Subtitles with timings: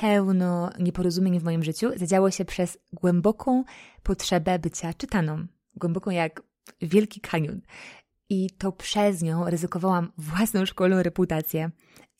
[0.00, 3.64] pełno nieporozumień w moim życiu zadziało się przez głęboką
[4.02, 5.46] potrzebę bycia czytaną.
[5.76, 6.42] Głęboką jak
[6.82, 7.60] wielki kanion.
[8.30, 11.70] I to przez nią ryzykowałam własną szkolną reputację.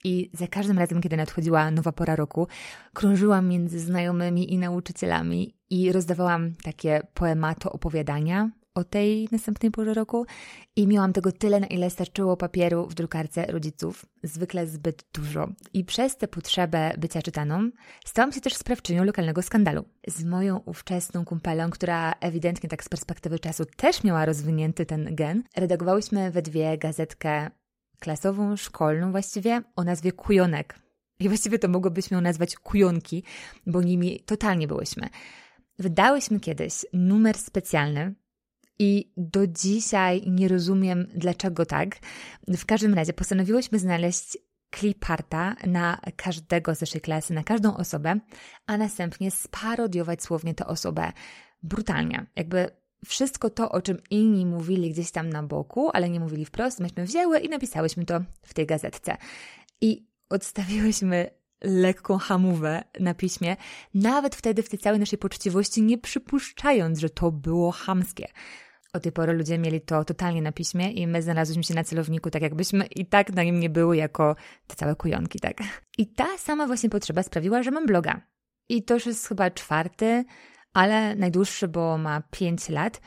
[0.04, 2.48] I za każdym razem, kiedy nadchodziła nowa pora roku,
[2.94, 10.26] krążyłam między znajomymi i nauczycielami i rozdawałam takie poemato opowiadania o tej następnej porze roku
[10.76, 15.48] i miałam tego tyle, na ile starczyło papieru w drukarce rodziców, zwykle zbyt dużo.
[15.72, 17.70] I przez tę potrzebę bycia czytaną
[18.04, 19.84] stałam się też sprawczynią lokalnego skandalu.
[20.08, 25.42] Z moją ówczesną kumpelą, która ewidentnie tak z perspektywy czasu też miała rozwinięty ten gen,
[25.56, 27.50] redagowałyśmy we dwie gazetkę
[28.00, 30.79] klasową, szkolną właściwie, o nazwie Kujonek.
[31.20, 33.25] I właściwie to mogłobyśmy ją nazwać Kujonki,
[33.67, 35.08] bo nimi totalnie byłyśmy.
[35.78, 38.14] Wydałyśmy kiedyś numer specjalny,
[38.78, 41.97] i do dzisiaj nie rozumiem, dlaczego tak.
[42.48, 44.39] W każdym razie postanowiłyśmy znaleźć
[44.70, 48.20] kliparta na każdego z naszej klasy, na każdą osobę,
[48.67, 51.12] a następnie sparodiować słownie tę osobę
[51.62, 52.27] brutalnie.
[52.37, 52.70] Jakby
[53.07, 57.05] wszystko to, o czym inni mówili gdzieś tam na boku, ale nie mówili wprost, myśmy
[57.05, 59.17] wzięły i napisałyśmy to w tej gazetce.
[59.81, 61.31] I odstawiłyśmy
[61.63, 63.57] lekką hamówę na piśmie,
[63.95, 68.29] nawet wtedy w tej całej naszej poczciwości, nie przypuszczając, że to było hamskie.
[68.92, 72.31] O tej pory ludzie mieli to totalnie na piśmie i my znalazłyśmy się na celowniku,
[72.31, 74.36] tak jakbyśmy i tak na nim nie były jako
[74.67, 75.56] te całe kujonki, tak.
[75.98, 78.20] I ta sama właśnie potrzeba sprawiła, że mam bloga.
[78.69, 80.25] I to już jest chyba czwarty,
[80.72, 83.00] ale najdłuższy, bo ma pięć lat.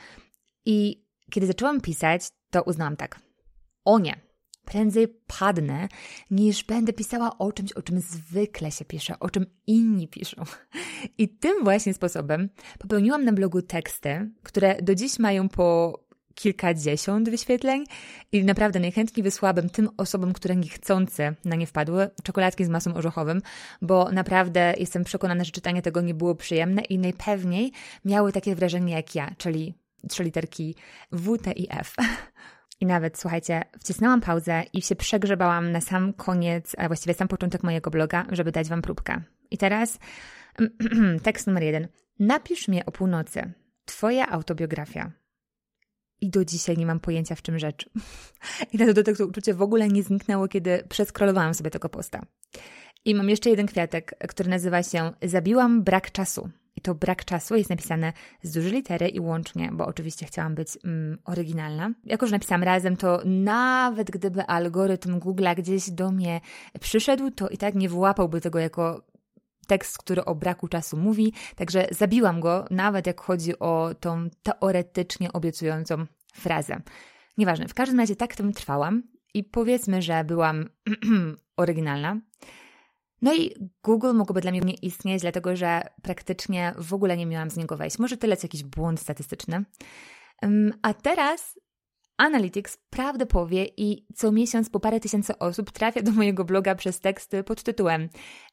[0.64, 3.20] I kiedy zaczęłam pisać, to uznałam tak.
[3.84, 4.20] O nie,
[4.64, 5.88] prędzej padnę,
[6.30, 10.42] niż będę pisała o czymś, o czym zwykle się pisze, o czym inni piszą.
[11.18, 15.98] I tym właśnie sposobem popełniłam na blogu teksty, które do dziś mają po
[16.34, 17.84] kilkadziesiąt wyświetleń
[18.32, 23.42] i naprawdę najchętniej wysłałabym tym osobom, które niechcący na nie wpadły, czekoladki z masą orzechowym,
[23.82, 27.72] bo naprawdę jestem przekonana, że czytanie tego nie było przyjemne i najpewniej
[28.04, 29.74] miały takie wrażenie jak ja, czyli
[30.08, 30.74] trzy literki
[31.12, 31.94] W, T i F.
[32.82, 37.62] I nawet, słuchajcie, wcisnęłam pauzę i się przegrzebałam na sam koniec, a właściwie sam początek
[37.62, 39.22] mojego bloga, żeby dać Wam próbkę.
[39.50, 39.98] I teraz
[41.22, 41.88] tekst numer jeden.
[42.18, 43.52] Napisz mnie o północy.
[43.84, 45.12] Twoja autobiografia.
[46.20, 47.90] I do dzisiaj nie mam pojęcia, w czym rzecz.
[48.72, 52.22] I to tekstu uczucie w ogóle nie zniknęło, kiedy przeskrolowałam sobie tego posta.
[53.04, 56.50] I mam jeszcze jeden kwiatek, który nazywa się Zabiłam brak czasu.
[56.82, 58.12] To brak czasu jest napisane
[58.42, 61.90] z dużej litery i łącznie, bo oczywiście chciałam być mm, oryginalna.
[62.04, 66.40] Jako, że napisałam razem, to nawet gdyby algorytm Google'a gdzieś do mnie
[66.80, 69.02] przyszedł, to i tak nie wyłapałby tego jako
[69.66, 75.32] tekst, który o braku czasu mówi, także zabiłam go, nawet jak chodzi o tą teoretycznie
[75.32, 76.80] obiecującą frazę.
[77.38, 79.02] Nieważne, w każdym razie tak tym trwałam
[79.34, 80.68] i powiedzmy, że byłam
[81.56, 82.20] oryginalna.
[83.22, 87.50] No i Google mogłoby dla mnie nie istnieć, dlatego że praktycznie w ogóle nie miałam
[87.50, 87.98] z niego wejść.
[87.98, 89.64] Może tyle co jakiś błąd statystyczny.
[90.82, 91.58] A teraz
[92.16, 97.00] Analytics prawdę powie i co miesiąc po parę tysięcy osób trafia do mojego bloga przez
[97.00, 98.08] teksty pod tytułem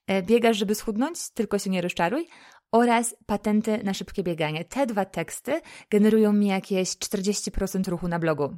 [0.08, 2.28] e, Biegasz, żeby schudnąć, tylko się nie rozczaruj
[2.72, 4.66] oraz patenty na szybkie bieganie.
[4.66, 8.58] Te dwa teksty generują mi jakieś 40% ruchu na blogu.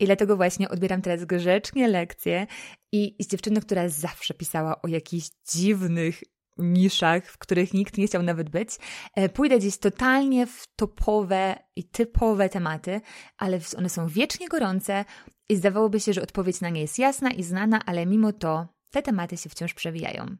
[0.00, 2.46] I dlatego właśnie odbieram teraz grzecznie lekcje
[2.92, 6.22] i z dziewczyny, która zawsze pisała o jakichś dziwnych
[6.58, 8.70] niszach, w których nikt nie chciał nawet być,
[9.14, 13.00] e, pójdę gdzieś totalnie w topowe i typowe tematy,
[13.38, 15.04] ale one są wiecznie gorące
[15.48, 19.02] i zdawałoby się, że odpowiedź na nie jest jasna i znana, ale mimo to te
[19.02, 20.36] tematy się wciąż przewijają.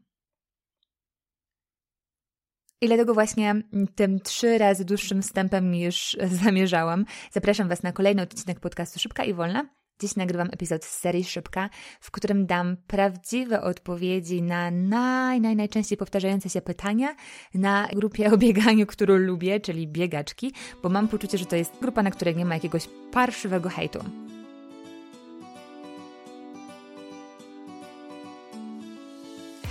[2.81, 3.55] I dlatego właśnie
[3.95, 9.33] tym trzy razy dłuższym wstępem niż zamierzałam, zapraszam Was na kolejny odcinek podcastu Szybka i
[9.33, 9.69] Wolna.
[10.01, 15.97] Dziś nagrywam epizod z serii Szybka, w którym dam prawdziwe odpowiedzi na naj, naj, najczęściej
[15.97, 17.15] powtarzające się pytania
[17.53, 22.03] na grupie o bieganiu, którą lubię, czyli biegaczki, bo mam poczucie, że to jest grupa,
[22.03, 23.99] na której nie ma jakiegoś parszywego hejtu.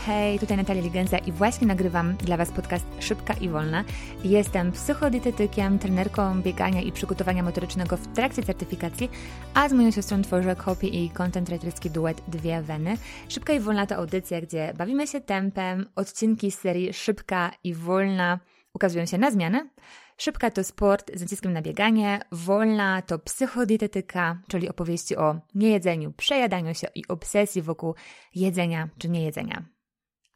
[0.06, 3.84] Hej, tutaj Natalia Ligenza i właśnie nagrywam dla Was podcast Szybka i Wolna.
[4.24, 9.10] Jestem psychodietetykiem, trenerką biegania i przygotowania motorycznego w trakcie certyfikacji,
[9.54, 12.96] a z moją siostrą tworzę copy i content writerski duet Dwie Weny.
[13.28, 18.40] Szybka i Wolna to audycja, gdzie bawimy się tempem, odcinki z serii Szybka i Wolna
[18.74, 19.68] ukazują się na zmianę.
[20.16, 26.74] Szybka to sport z naciskiem na bieganie, wolna to psychodietetyka, czyli opowieści o niejedzeniu, przejadaniu
[26.74, 27.94] się i obsesji wokół
[28.34, 29.75] jedzenia czy niejedzenia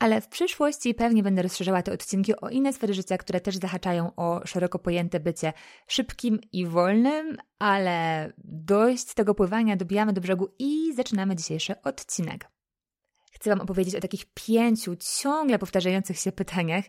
[0.00, 4.14] ale w przyszłości pewnie będę rozszerzała te odcinki o inne sfery życia, które też zahaczają
[4.16, 5.52] o szeroko pojęte bycie
[5.88, 12.50] szybkim i wolnym, ale dość tego pływania dobijamy do brzegu i zaczynamy dzisiejszy odcinek.
[13.32, 16.84] chcę Wam opowiedzieć o takich pięciu ciągle powtarzających się pytaniach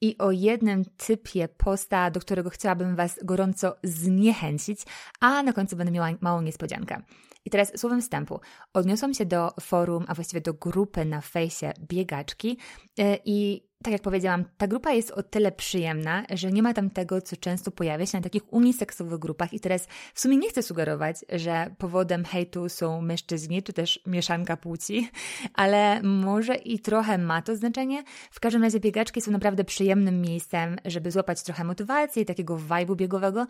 [0.00, 4.80] i o jednym typie posta, do którego chciałabym Was gorąco zniechęcić,
[5.20, 7.02] a na końcu będę miała małą niespodziankę.
[7.44, 8.40] I teraz słowem wstępu.
[8.74, 12.58] Odniosłam się do forum, a właściwie do grupy na fejsie biegaczki
[12.98, 16.90] e, i tak jak powiedziałam, ta grupa jest o tyle przyjemna, że nie ma tam
[16.90, 19.54] tego, co często pojawia się na takich uniseksowych grupach.
[19.54, 24.56] I teraz w sumie nie chcę sugerować, że powodem hejtu są mężczyźni, czy też mieszanka
[24.56, 25.10] płci,
[25.54, 28.02] ale może i trochę ma to znaczenie.
[28.30, 33.46] W każdym razie biegaczki są naprawdę przyjemnym miejscem, żeby złapać trochę motywacji takiego vibe'u biegowego.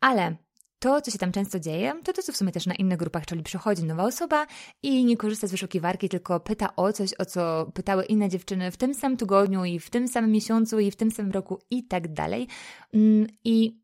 [0.00, 0.36] Ale
[0.78, 3.26] to, co się tam często dzieje, to to, co w sumie też na innych grupach,
[3.26, 4.46] czyli przychodzi nowa osoba
[4.82, 8.76] i nie korzysta z wyszukiwarki, tylko pyta o coś, o co pytały inne dziewczyny w
[8.76, 12.12] tym samym tygodniu i w tym samym miesiącu i w tym samym roku i tak
[12.12, 12.48] dalej.
[12.94, 13.80] Mm, I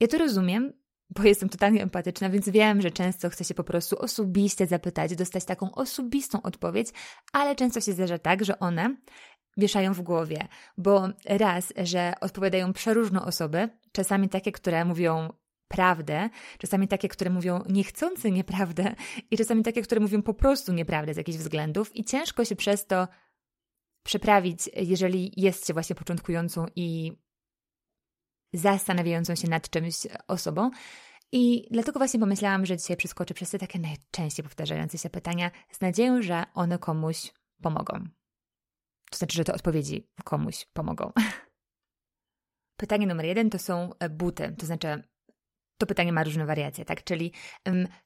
[0.00, 0.72] ja to rozumiem,
[1.10, 5.44] bo jestem totalnie empatyczna, więc wiem, że często chce się po prostu osobiście zapytać, dostać
[5.44, 6.88] taką osobistą odpowiedź,
[7.32, 8.96] ale często się zdarza tak, że one
[9.56, 15.28] wieszają w głowie, bo raz, że odpowiadają przeróżne osoby, czasami takie, które mówią
[15.68, 18.94] prawdę, czasami takie, które mówią niechcący nieprawdę
[19.30, 22.86] i czasami takie, które mówią po prostu nieprawdę z jakichś względów i ciężko się przez
[22.86, 23.08] to
[24.02, 27.12] przeprawić, jeżeli jest się właśnie początkującą i
[28.52, 29.94] zastanawiającą się nad czymś
[30.28, 30.70] osobą.
[31.32, 35.80] I dlatego właśnie pomyślałam, że dzisiaj przeskoczę przez te takie najczęściej powtarzające się pytania z
[35.80, 37.32] nadzieją, że one komuś
[37.62, 38.08] pomogą.
[39.10, 41.12] To znaczy, że te odpowiedzi komuś pomogą.
[42.80, 45.02] Pytanie numer jeden to są buty, to znaczy
[45.78, 47.04] to pytanie ma różne wariacje, tak?
[47.04, 47.32] Czyli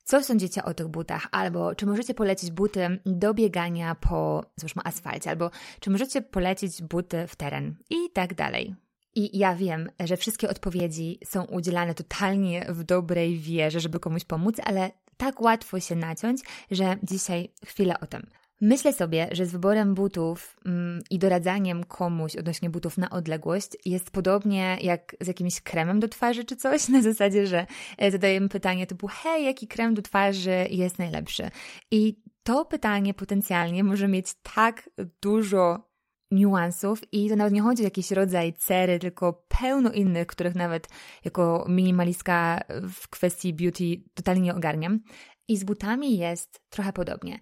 [0.04, 1.28] co sądzicie o tych butach?
[1.30, 5.30] Albo czy możecie polecić buty do biegania po, załóżmy, asfalcie?
[5.30, 7.76] Albo czy możecie polecić buty w teren?
[7.90, 8.74] I tak dalej.
[9.14, 14.56] I ja wiem, że wszystkie odpowiedzi są udzielane totalnie w dobrej wierze, żeby komuś pomóc,
[14.64, 16.40] ale tak łatwo się naciąć,
[16.70, 18.26] że dzisiaj chwilę o tym.
[18.64, 24.10] Myślę sobie, że z wyborem butów mm, i doradzaniem komuś odnośnie butów na odległość jest
[24.10, 27.66] podobnie jak z jakimś kremem do twarzy czy coś, na zasadzie, że
[27.98, 31.50] e, zadajemy pytanie typu hej, jaki krem do twarzy jest najlepszy?
[31.90, 34.90] I to pytanie potencjalnie może mieć tak
[35.22, 35.88] dużo
[36.30, 40.88] niuansów i to nawet nie chodzi o jakiś rodzaj cery, tylko pełno innych, których nawet
[41.24, 43.84] jako minimalistka w kwestii beauty
[44.14, 45.00] totalnie nie ogarniam.
[45.48, 47.38] I z butami jest trochę podobnie.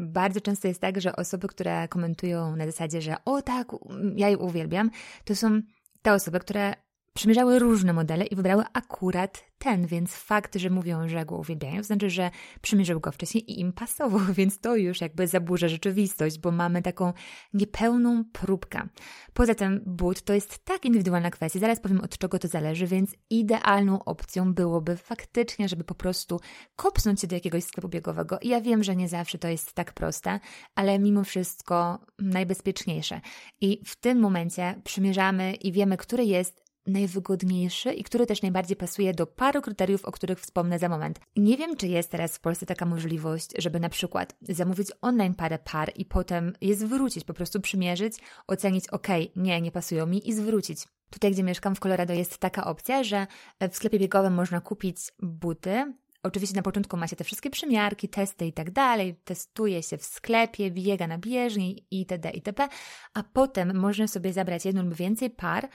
[0.00, 3.68] Bardzo często jest tak, że osoby, które komentują na zasadzie, że o tak,
[4.16, 4.90] ja je uwielbiam,
[5.24, 5.60] to są
[6.02, 6.74] te osoby, które
[7.20, 12.10] przymierzały różne modele i wybrały akurat ten, więc fakt, że mówią, że go uwielbiają, znaczy,
[12.10, 12.30] że
[12.60, 17.12] przymierzyły go wcześniej i im pasował, więc to już jakby zaburza rzeczywistość, bo mamy taką
[17.54, 18.88] niepełną próbkę.
[19.32, 23.14] Poza tym but to jest tak indywidualna kwestia, zaraz powiem od czego to zależy, więc
[23.30, 26.40] idealną opcją byłoby faktycznie, żeby po prostu
[26.76, 28.38] kopnąć się do jakiegoś sklepu biegowego.
[28.42, 30.40] I ja wiem, że nie zawsze to jest tak proste,
[30.74, 33.20] ale mimo wszystko najbezpieczniejsze.
[33.60, 39.14] I w tym momencie przymierzamy i wiemy, który jest najwygodniejszy i który też najbardziej pasuje
[39.14, 41.20] do paru kryteriów, o których wspomnę za moment.
[41.36, 45.58] Nie wiem, czy jest teraz w Polsce taka możliwość, żeby na przykład zamówić online parę
[45.58, 50.32] par i potem je zwrócić, po prostu przymierzyć, ocenić, ok, nie, nie pasują mi i
[50.32, 50.84] zwrócić.
[51.10, 53.26] Tutaj, gdzie mieszkam w Colorado, jest taka opcja, że
[53.70, 55.92] w sklepie biegowym można kupić buty,
[56.22, 60.04] Oczywiście na początku ma się te wszystkie przymiarki, testy i tak dalej, testuje się w
[60.04, 62.68] sklepie, biega na bieżni itd., itp.,
[63.14, 65.68] a potem można sobie zabrać jedną lub więcej par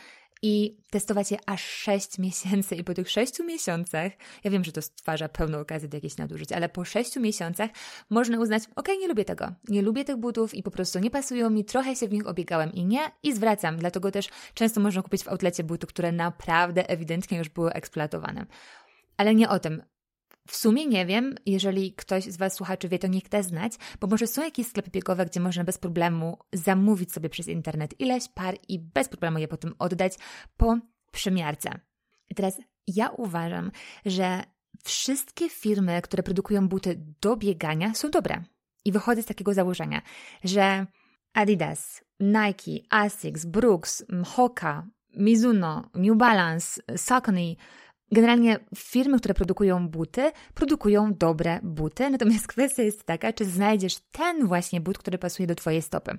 [0.46, 2.76] i testować je aż 6 miesięcy.
[2.76, 4.12] I po tych 6 miesiącach,
[4.44, 7.70] ja wiem, że to stwarza pełną okazję do jakichś nadużyć, ale po 6 miesiącach
[8.10, 11.50] można uznać, ok, nie lubię tego, nie lubię tych butów i po prostu nie pasują
[11.50, 13.78] mi, trochę się w nich obiegałem i nie, i zwracam.
[13.78, 18.46] Dlatego też często można kupić w outlecie buty, które naprawdę ewidentnie już były eksploatowane.
[19.18, 19.84] Ale nie o tym.
[20.48, 24.08] W sumie nie wiem, jeżeli ktoś z Was słuchaczy wie, to niech da znać, bo
[24.08, 28.58] może są jakieś sklepy biegowe, gdzie można bez problemu zamówić sobie przez internet ileś par
[28.68, 30.14] i bez problemu je potem oddać
[30.58, 30.78] po
[31.12, 31.80] przymiarce.
[32.30, 33.72] I teraz ja uważam,
[34.06, 34.44] że
[34.84, 38.44] wszystkie firmy, które produkują buty do biegania są dobre.
[38.86, 40.02] I wychodzę z takiego założenia,
[40.44, 40.86] że
[41.34, 47.56] Adidas, Nike, Asics, Brooks, Hoka, Mizuno, New Balance, Saucony–
[48.12, 54.48] Generalnie firmy, które produkują buty, produkują dobre buty, natomiast kwestia jest taka, czy znajdziesz ten
[54.48, 56.18] właśnie but, który pasuje do Twojej stopy.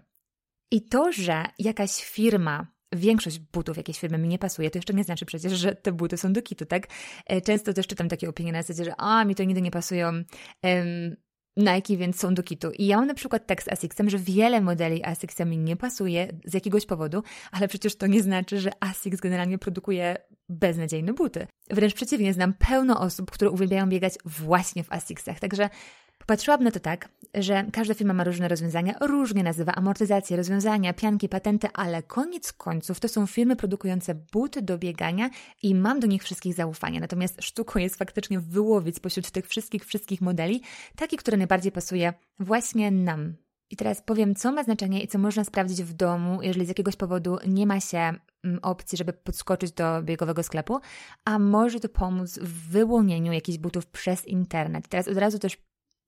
[0.70, 5.04] I to, że jakaś firma większość butów jakiejś firmy mi nie pasuje, to jeszcze nie
[5.04, 6.86] znaczy przecież, że te buty są do kitu, tak?
[7.26, 10.12] E, często też czytam takie opinie na zasadzie, że a, mi to nigdy nie pasują
[10.62, 11.16] um,
[11.56, 12.70] Nike, więc są do kitu.
[12.70, 16.28] I ja mam na przykład tak z Asicsem, że wiele modeli Asics mi nie pasuje
[16.44, 20.16] z jakiegoś powodu, ale przecież to nie znaczy, że Asics generalnie produkuje
[20.48, 21.46] beznadziejne buty.
[21.70, 25.40] Wręcz przeciwnie, znam pełno osób, które uwielbiają biegać właśnie w Asicsach.
[25.40, 25.70] Także
[26.18, 31.28] popatrzyłam na to tak, że każda firma ma różne rozwiązania, różnie nazywa amortyzacje, rozwiązania, pianki,
[31.28, 35.30] patenty, ale koniec końców to są firmy produkujące buty do biegania
[35.62, 37.00] i mam do nich wszystkich zaufanie.
[37.00, 40.62] Natomiast sztuką jest faktycznie wyłowić spośród tych wszystkich, wszystkich modeli
[40.96, 43.36] taki, który najbardziej pasuje właśnie nam.
[43.70, 46.96] I teraz powiem, co ma znaczenie i co można sprawdzić w domu, jeżeli z jakiegoś
[46.96, 48.14] powodu nie ma się
[48.62, 50.80] opcji, żeby podskoczyć do biegowego sklepu,
[51.24, 54.88] a może to pomóc w wyłonieniu jakichś butów przez internet.
[54.88, 55.56] Teraz od razu też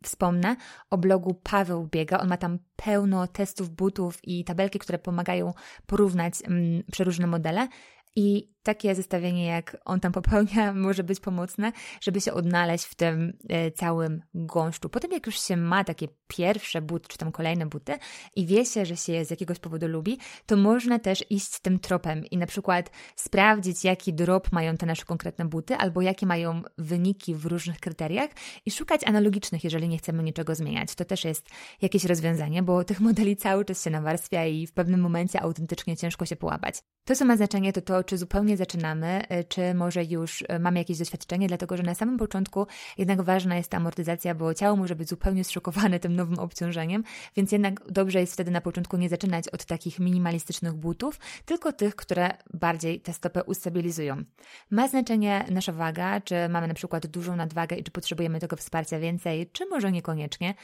[0.05, 0.57] Wspomnę
[0.91, 2.21] o blogu Paweł Biega.
[2.21, 5.53] On ma tam pełno testów butów i tabelki, które pomagają
[5.87, 7.69] porównać mm, przeróżne modele.
[8.17, 13.33] I takie zestawienie, jak on tam popełnia, może być pomocne, żeby się odnaleźć w tym
[13.49, 14.89] e, całym gąszczu.
[14.89, 17.93] Potem, jak już się ma takie pierwsze buty, czy tam kolejne buty
[18.37, 21.79] i wie się, że się je z jakiegoś powodu lubi, to można też iść tym
[21.79, 26.63] tropem i na przykład sprawdzić, jaki drop mają te nasze konkretne buty, albo jakie mają
[26.79, 28.31] wyniki w różnych kryteriach
[28.67, 30.95] i szukać analogicznych, jeżeli nie chcemy niczego zmieniać.
[30.95, 31.47] To też jest
[31.83, 36.27] jakieś rozwiązanie, bo tych modeli cały czas się nawarstwia i w pewnym momencie autentycznie ciężko
[36.27, 36.75] się połapać.
[37.05, 40.79] To, co ma znaczenie, to to, czy zupełnie zaczynamy, y, czy może już y, mamy
[40.79, 42.67] jakieś doświadczenie, dlatego że na samym początku
[42.99, 47.05] jednak ważna jest ta amortyzacja, bo ciało może być zupełnie zszokowane tym nowym obciążeniem,
[47.37, 51.97] więc jednak dobrze jest wtedy na początku nie zaczynać od takich minimalistycznych butów, tylko tych,
[51.97, 54.23] które bardziej tę stopę ustabilizują.
[54.71, 58.99] Ma znaczenie nasza waga, czy mamy na przykład dużą nadwagę i czy potrzebujemy tego wsparcia
[58.99, 60.55] więcej, czy może niekoniecznie.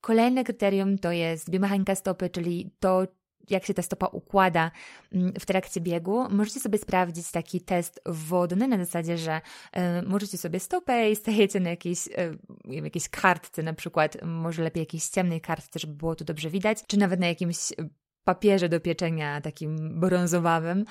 [0.00, 3.06] Kolejne kryterium to jest biomechanika stopy, czyli to,
[3.50, 4.70] jak się ta stopa układa
[5.12, 9.40] mm, w trakcie biegu, możecie sobie sprawdzić taki test wodny na zasadzie, że
[9.76, 14.80] y, możecie sobie stopę i stajecie na jakiejś, y, jakiejś kartce, na przykład, może lepiej
[14.80, 17.56] jakiejś ciemnej kartce, żeby było to dobrze widać, czy nawet na jakimś
[18.24, 20.84] papierze do pieczenia takim brązowawym.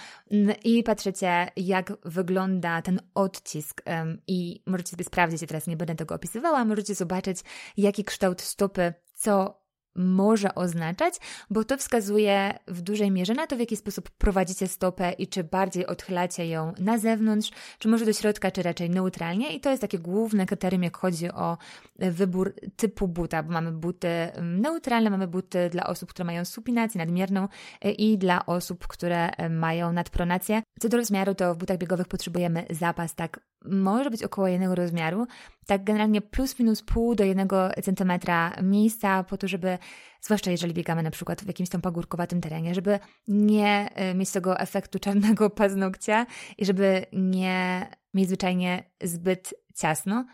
[0.63, 3.81] I patrzycie, jak wygląda ten odcisk
[4.27, 7.39] i możecie sobie sprawdzić, ja teraz nie będę tego opisywała, możecie zobaczyć,
[7.77, 9.62] jaki kształt stopy, co
[9.95, 11.13] może oznaczać,
[11.50, 15.43] bo to wskazuje w dużej mierze na to, w jaki sposób prowadzicie stopę i czy
[15.43, 19.55] bardziej odchylacie ją na zewnątrz, czy może do środka, czy raczej neutralnie.
[19.55, 21.57] I to jest takie główne kryterium, jak chodzi o
[22.00, 27.00] wybór typu buta, bo mamy buty mm, neutralne, mamy buty dla osób, które mają supinację
[27.00, 27.47] nadmierną
[27.81, 30.62] e, i dla osób, które e, mają nadpronację.
[30.79, 35.27] Co do rozmiaru, to w butach biegowych potrzebujemy zapas tak może być około jednego rozmiaru,
[35.65, 39.77] tak generalnie plus minus pół do jednego centymetra miejsca po to, żeby,
[40.22, 44.60] zwłaszcza jeżeli biegamy na przykład w jakimś tam pagórkowatym terenie, żeby nie e, mieć tego
[44.60, 46.25] efektu czarnego paznokcia
[46.58, 50.25] i żeby nie mieć zwyczajnie zbyt ciasno.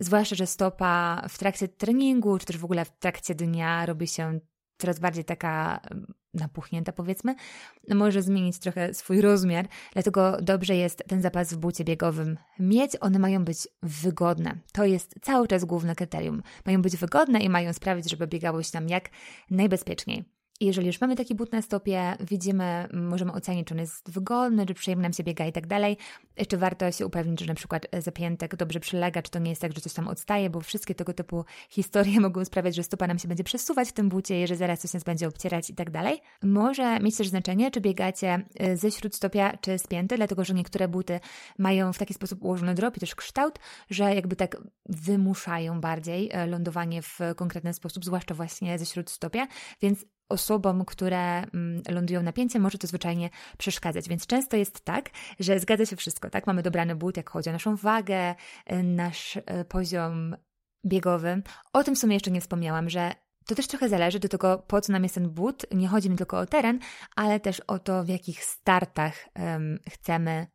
[0.00, 4.40] Zwłaszcza, że stopa w trakcie treningu, czy też w ogóle w trakcie dnia robi się
[4.78, 5.80] coraz bardziej taka
[6.38, 7.34] napuchnięta powiedzmy,
[7.94, 12.92] może zmienić trochę swój rozmiar, dlatego dobrze jest ten zapas w bucie biegowym mieć.
[13.00, 14.58] One mają być wygodne.
[14.72, 16.42] To jest cały czas główne kryterium.
[16.66, 19.10] Mają być wygodne i mają sprawić, żeby biegało się nam jak
[19.50, 20.37] najbezpieczniej.
[20.60, 24.74] Jeżeli już mamy taki but na stopie, widzimy, możemy ocenić, czy on jest wygodny, czy
[24.74, 25.96] przyjemnie nam się biega i tak dalej,
[26.48, 29.72] czy warto się upewnić, że na przykład zapiętek dobrze przylega, czy to nie jest tak,
[29.72, 33.28] że coś tam odstaje, bo wszystkie tego typu historie mogą sprawiać, że stopa nam się
[33.28, 36.20] będzie przesuwać w tym bucie, jeżeli zaraz coś nas będzie obcierać i tak dalej.
[36.42, 41.20] Może mieć też znaczenie, czy biegacie y, ze śródstopia, czy spięty, dlatego że niektóre buty
[41.58, 43.58] mają w taki sposób ułożony drop i też kształt,
[43.90, 49.46] że jakby tak wymuszają bardziej y, lądowanie w konkretny sposób, zwłaszcza właśnie ze śródstopia,
[49.82, 54.08] więc osobom, które mm, lądują na pięcie, może to zwyczajnie przeszkadzać.
[54.08, 56.46] Więc często jest tak, że zgadza się wszystko, tak?
[56.46, 58.34] Mamy dobrany but, jak chodzi o naszą wagę,
[58.72, 60.36] y, nasz y, poziom
[60.86, 61.42] biegowy.
[61.72, 63.12] O tym w sumie jeszcze nie wspomniałam, że
[63.46, 65.66] to też trochę zależy do tego, po co nam jest ten but.
[65.74, 66.78] Nie chodzi mi tylko o teren,
[67.16, 70.46] ale też o to, w jakich startach um, chcemy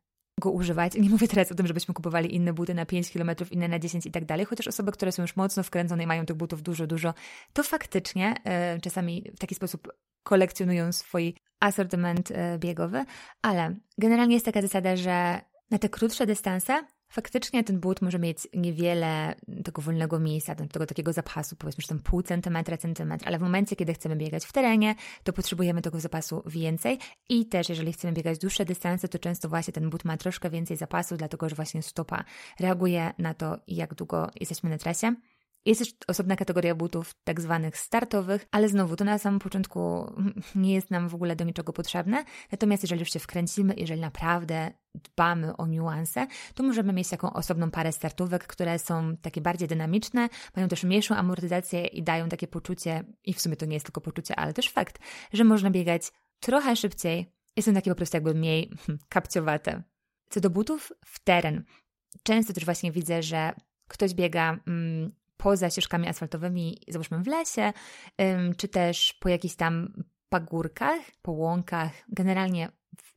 [0.44, 0.94] go używać.
[0.94, 4.06] Nie mówię teraz o tym, żebyśmy kupowali inne buty na 5 km, inne na 10
[4.06, 6.86] i tak dalej, chociaż osoby, które są już mocno wkręcone i mają tych butów dużo,
[6.86, 7.14] dużo,
[7.52, 8.34] to faktycznie
[8.76, 9.88] y, czasami w taki sposób
[10.22, 13.04] kolekcjonują swój asortyment y, biegowy,
[13.42, 16.84] ale generalnie jest taka zasada, że na te krótsze dystanse
[17.14, 21.98] Faktycznie ten but może mieć niewiele tego wolnego miejsca, tego takiego zapasu, powiedzmy, że tam
[21.98, 24.94] pół centymetra, centymetr, ale w momencie, kiedy chcemy biegać w terenie,
[25.24, 29.72] to potrzebujemy tego zapasu więcej i też jeżeli chcemy biegać dłuższe dystanse, to często właśnie
[29.72, 32.24] ten but ma troszkę więcej zapasu, dlatego że właśnie stopa
[32.60, 35.14] reaguje na to, jak długo jesteśmy na trasie.
[35.64, 40.12] Jest też osobna kategoria butów, tak zwanych startowych, ale znowu to na samym początku
[40.54, 42.24] nie jest nam w ogóle do niczego potrzebne.
[42.52, 47.70] Natomiast jeżeli już się wkręcimy, jeżeli naprawdę dbamy o niuanse, to możemy mieć taką osobną
[47.70, 53.04] parę startówek, które są takie bardziej dynamiczne, mają też mniejszą amortyzację i dają takie poczucie,
[53.24, 54.98] i w sumie to nie jest tylko poczucie, ale też fakt,
[55.32, 58.70] że można biegać trochę szybciej są takie po prostu jakby mniej
[59.08, 59.82] kapciowate.
[60.30, 61.64] Co do butów w teren,
[62.22, 63.54] często też właśnie widzę, że
[63.88, 65.12] ktoś biega mm,
[65.44, 67.72] poza ścieżkami asfaltowymi, załóżmy w lesie,
[68.56, 72.68] czy też po jakichś tam pagórkach, po łąkach, generalnie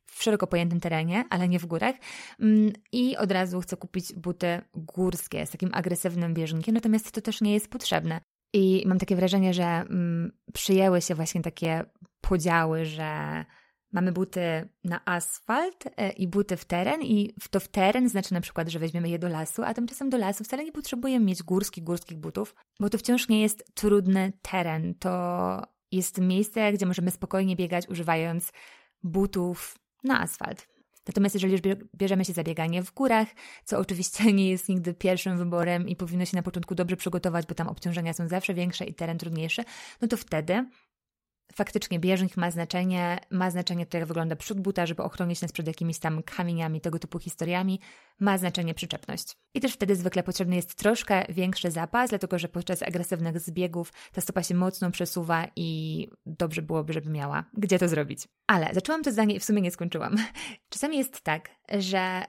[0.05, 1.95] w szeroko pojętym terenie, ale nie w górach.
[2.39, 7.41] Mm, I od razu chcę kupić buty górskie z takim agresywnym bieżnikiem, natomiast to też
[7.41, 8.21] nie jest potrzebne.
[8.53, 11.83] I mam takie wrażenie, że mm, przyjęły się właśnie takie
[12.21, 13.45] podziały, że
[13.91, 18.41] mamy buty na asfalt e, i buty w teren i to w teren znaczy na
[18.41, 21.83] przykład, że weźmiemy je do lasu, a tymczasem do lasu wcale nie potrzebujemy mieć górskich,
[21.83, 24.95] górskich butów, bo to wciąż nie jest trudny teren.
[24.99, 28.51] To jest miejsce, gdzie możemy spokojnie biegać używając
[29.03, 30.67] butów na asfalt.
[31.07, 31.61] Natomiast jeżeli już
[31.95, 33.27] bierzemy się za bieganie w górach,
[33.65, 37.55] co oczywiście nie jest nigdy pierwszym wyborem i powinno się na początku dobrze przygotować, bo
[37.55, 39.63] tam obciążenia są zawsze większe i teren trudniejszy,
[40.01, 40.65] no to wtedy
[41.53, 45.67] faktycznie bieżnik ma znaczenie, ma znaczenie to, jak wygląda przód buta, żeby ochronić nas przed
[45.67, 47.79] jakimiś tam kamieniami, tego typu historiami,
[48.19, 49.37] ma znaczenie przyczepność.
[49.53, 54.21] I też wtedy zwykle potrzebny jest troszkę większy zapas, dlatego że podczas agresywnych zbiegów ta
[54.21, 58.27] stopa się mocno przesuwa i dobrze byłoby, żeby miała gdzie to zrobić.
[58.47, 60.15] Ale zaczęłam to zdanie i w sumie nie skończyłam.
[60.69, 62.23] Czasami jest tak, że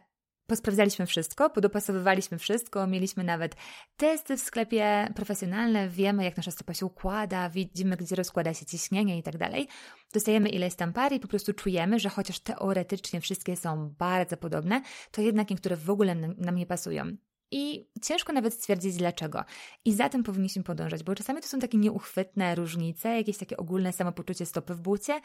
[0.50, 3.56] Posprawdzaliśmy wszystko, podopasowywaliśmy wszystko, mieliśmy nawet
[3.96, 9.18] testy w sklepie profesjonalne, wiemy jak nasza stopa się układa, widzimy gdzie rozkłada się ciśnienie
[9.18, 9.68] i tak dalej.
[10.12, 14.82] Dostajemy ileś tam par i po prostu czujemy, że chociaż teoretycznie wszystkie są bardzo podobne,
[15.10, 17.16] to jednak niektóre w ogóle nam nie pasują.
[17.50, 19.44] I ciężko nawet stwierdzić dlaczego.
[19.84, 23.92] I za tym powinniśmy podążać, bo czasami to są takie nieuchwytne różnice, jakieś takie ogólne
[23.92, 25.20] samopoczucie stopy w bucie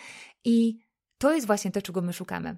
[0.46, 0.80] i
[1.18, 2.58] to jest właśnie to, czego my szukamy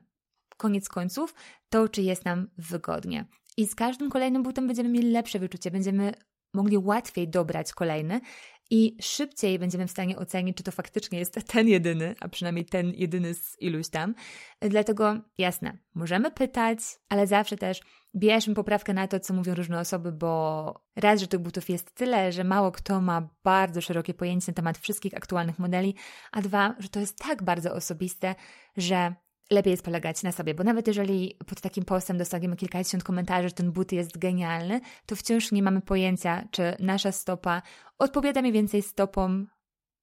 [0.58, 1.36] koniec końców
[1.70, 3.26] to, czy jest nam wygodnie.
[3.58, 6.14] I z każdym kolejnym butem będziemy mieli lepsze wyczucie, będziemy
[6.54, 8.22] mogli łatwiej dobrać kolejny
[8.70, 12.94] i szybciej będziemy w stanie ocenić, czy to faktycznie jest ten jedyny, a przynajmniej ten
[12.94, 14.16] jedyny z iluś tam.
[14.62, 17.82] Dlatego jasne, możemy pytać, ale zawsze też
[18.16, 22.32] bierzmy poprawkę na to, co mówią różne osoby, bo raz, że tych butów jest tyle,
[22.32, 25.96] że mało kto ma bardzo szerokie pojęcie na temat wszystkich aktualnych modeli,
[26.32, 28.36] a dwa, że to jest tak bardzo osobiste,
[28.78, 29.16] że
[29.52, 33.56] lepiej jest polegać na sobie, bo nawet jeżeli pod takim postem dostaniemy kilkadziesiąt komentarzy, że
[33.56, 37.62] ten but jest genialny, to wciąż nie mamy pojęcia, czy nasza stopa
[37.98, 39.48] odpowiada mniej więcej stopom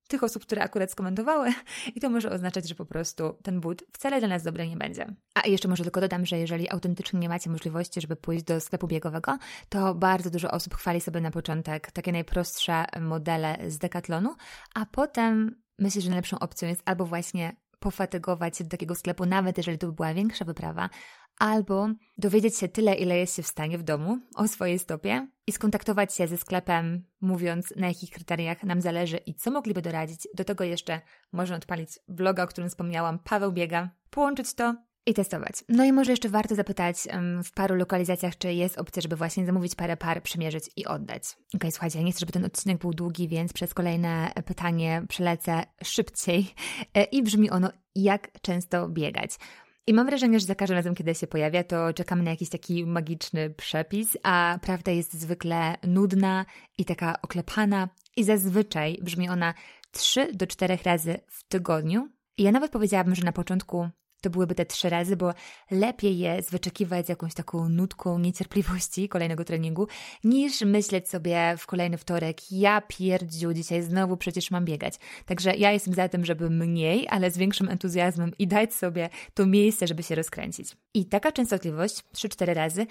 [0.09, 1.53] tych osób, które akurat skomentowały
[1.95, 5.07] i to może oznaczać, że po prostu ten but wcale dla nas dobry nie będzie.
[5.35, 8.87] A jeszcze może tylko dodam, że jeżeli autentycznie nie macie możliwości, żeby pójść do sklepu
[8.87, 14.35] biegowego, to bardzo dużo osób chwali sobie na początek takie najprostsze modele z Decathlonu,
[14.75, 19.57] a potem myślę, że najlepszą opcją jest albo właśnie pofatygować się do takiego sklepu, nawet
[19.57, 20.91] jeżeli to by była większa wyprawa,
[21.39, 25.53] albo dowiedzieć się tyle, ile jest się w stanie w domu o swojej stopie i
[25.53, 30.29] skontaktować się ze sklepem, mówiąc na jakich kryteriach nam zależy i co mogliby doradzić.
[30.35, 31.01] Do tego jeszcze
[31.33, 34.75] można odpalić vloga, o którym wspomniałam, Paweł Biega, połączyć to
[35.07, 35.65] i testować.
[35.69, 36.97] No i może jeszcze warto zapytać
[37.45, 41.23] w paru lokalizacjach, czy jest opcja, żeby właśnie zamówić parę par, przymierzyć i oddać.
[41.33, 45.03] Okej, okay, słuchajcie, ja nie chcę, żeby ten odcinek był długi, więc przez kolejne pytanie
[45.09, 46.55] przelecę szybciej
[46.95, 49.39] e, i brzmi ono, jak często biegać.
[49.87, 52.87] I mam wrażenie, że za każdym razem, kiedy się pojawia, to czekamy na jakiś taki
[52.87, 56.47] magiczny przepis, a prawda jest zwykle nudna
[56.79, 59.55] i taka oklepana i zazwyczaj brzmi ona
[59.91, 62.09] 3 do 4 razy w tygodniu.
[62.37, 63.89] I ja nawet powiedziałabym, że na początku
[64.23, 65.35] to byłyby te trzy razy, bo
[65.71, 69.89] lepiej jest wyczekiwać z jakąś taką nutką niecierpliwości kolejnego treningu,
[70.25, 74.95] niż myśleć sobie w kolejny wtorek, ja pierdziu, dzisiaj znowu przecież mam biegać.
[75.27, 79.47] Także ja jestem za tym, żeby mniej, ale z większym entuzjazmem i dać sobie to
[79.47, 80.77] miejsce, żeby się rozkręcić.
[80.95, 82.87] I taka częstotliwość, 3-4 razy,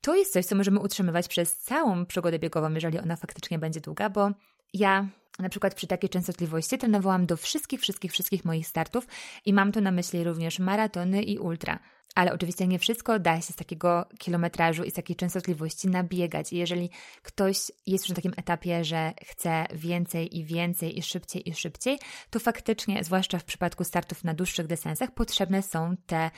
[0.00, 4.10] to jest coś, co możemy utrzymywać przez całą przygodę biegową, jeżeli ona faktycznie będzie długa,
[4.10, 4.30] bo
[4.74, 9.06] ja na przykład przy takiej częstotliwości trenowałam do wszystkich, wszystkich, wszystkich moich startów
[9.44, 11.78] i mam tu na myśli również maratony i ultra.
[12.14, 16.52] Ale oczywiście nie wszystko da się z takiego kilometrażu i z takiej częstotliwości nabiegać.
[16.52, 16.90] I jeżeli
[17.22, 21.98] ktoś jest już na takim etapie, że chce więcej i więcej i szybciej i szybciej,
[22.30, 26.30] to faktycznie, zwłaszcza w przypadku startów na dłuższych dystansach, potrzebne są te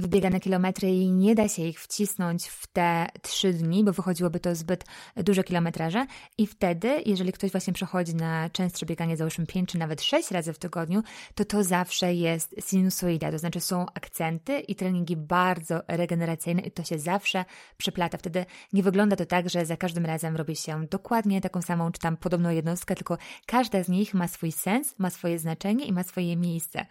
[0.00, 4.54] wybiegane kilometry i nie da się ich wcisnąć w te trzy dni, bo wychodziłoby to
[4.54, 4.84] zbyt
[5.16, 6.06] duże kilometraże.
[6.38, 10.52] I wtedy, jeżeli ktoś właśnie przechodzi na częstsze bieganie, załóżmy 5 czy nawet 6 razy
[10.52, 11.02] w tygodniu,
[11.34, 16.84] to to zawsze jest sinusoida, to znaczy są akcenty i treningi bardzo regeneracyjne i to
[16.84, 17.44] się zawsze
[17.76, 18.18] przeplata.
[18.18, 22.00] Wtedy nie wygląda to tak, że za każdym razem robi się dokładnie taką samą, czy
[22.00, 26.02] tam podobną jednostkę, tylko każda z nich ma swój sens, ma swoje znaczenie i ma
[26.02, 26.86] swoje miejsce,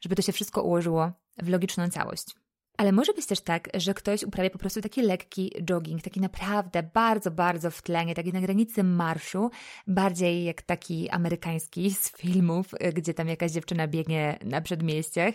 [0.00, 2.26] żeby to się wszystko ułożyło w logiczną całość.
[2.76, 6.82] Ale może być też tak, że ktoś uprawia po prostu taki lekki jogging, taki naprawdę
[6.82, 9.50] bardzo, bardzo w tlenie, taki na granicy marszu,
[9.86, 15.34] bardziej jak taki amerykański z filmów, gdzie tam jakaś dziewczyna biegnie na przedmieściach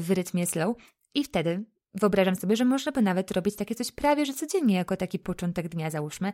[0.00, 0.76] w rytmie slow.
[1.14, 4.96] I wtedy wyobrażam sobie, że można by nawet robić takie coś prawie że codziennie, jako
[4.96, 6.32] taki początek dnia, załóżmy.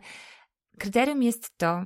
[0.79, 1.85] kryterium jest to,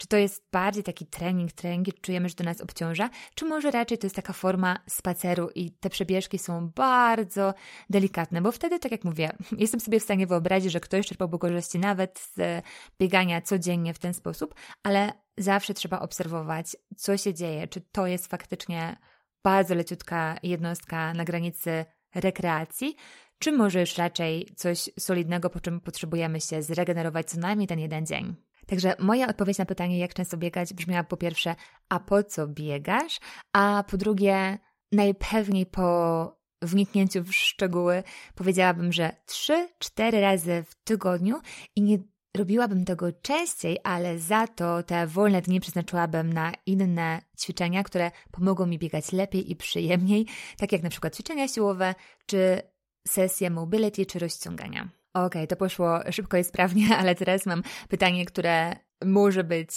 [0.00, 3.98] czy to jest bardziej taki trening, trening, czujemy, że to nas obciąża, czy może raczej
[3.98, 7.54] to jest taka forma spaceru i te przebieżki są bardzo
[7.90, 11.78] delikatne, bo wtedy, tak jak mówię, jestem sobie w stanie wyobrazić, że ktoś czerpałby korzyści
[11.78, 12.64] nawet z
[13.00, 18.26] biegania codziennie w ten sposób, ale zawsze trzeba obserwować, co się dzieje, czy to jest
[18.26, 18.96] faktycznie
[19.44, 21.84] bardzo leciutka jednostka na granicy
[22.14, 22.96] rekreacji,
[23.38, 28.06] czy może już raczej coś solidnego, po czym potrzebujemy się zregenerować co najmniej ten jeden
[28.06, 28.49] dzień.
[28.70, 31.54] Także moja odpowiedź na pytanie, jak często biegać, brzmiała po pierwsze,
[31.88, 33.20] a po co biegasz?
[33.52, 34.58] A po drugie,
[34.92, 38.02] najpewniej po wniknięciu w szczegóły
[38.34, 41.40] powiedziałabym, że 3-4 razy w tygodniu
[41.76, 41.98] i nie
[42.36, 48.66] robiłabym tego częściej, ale za to te wolne dni przeznaczyłabym na inne ćwiczenia, które pomogą
[48.66, 50.26] mi biegać lepiej i przyjemniej,
[50.58, 51.94] tak jak na przykład ćwiczenia siłowe,
[52.26, 52.62] czy
[53.08, 54.99] sesje mobility, czy rozciągania.
[55.14, 59.70] Okej, okay, to poszło szybko i sprawnie, ale teraz mam pytanie, które może być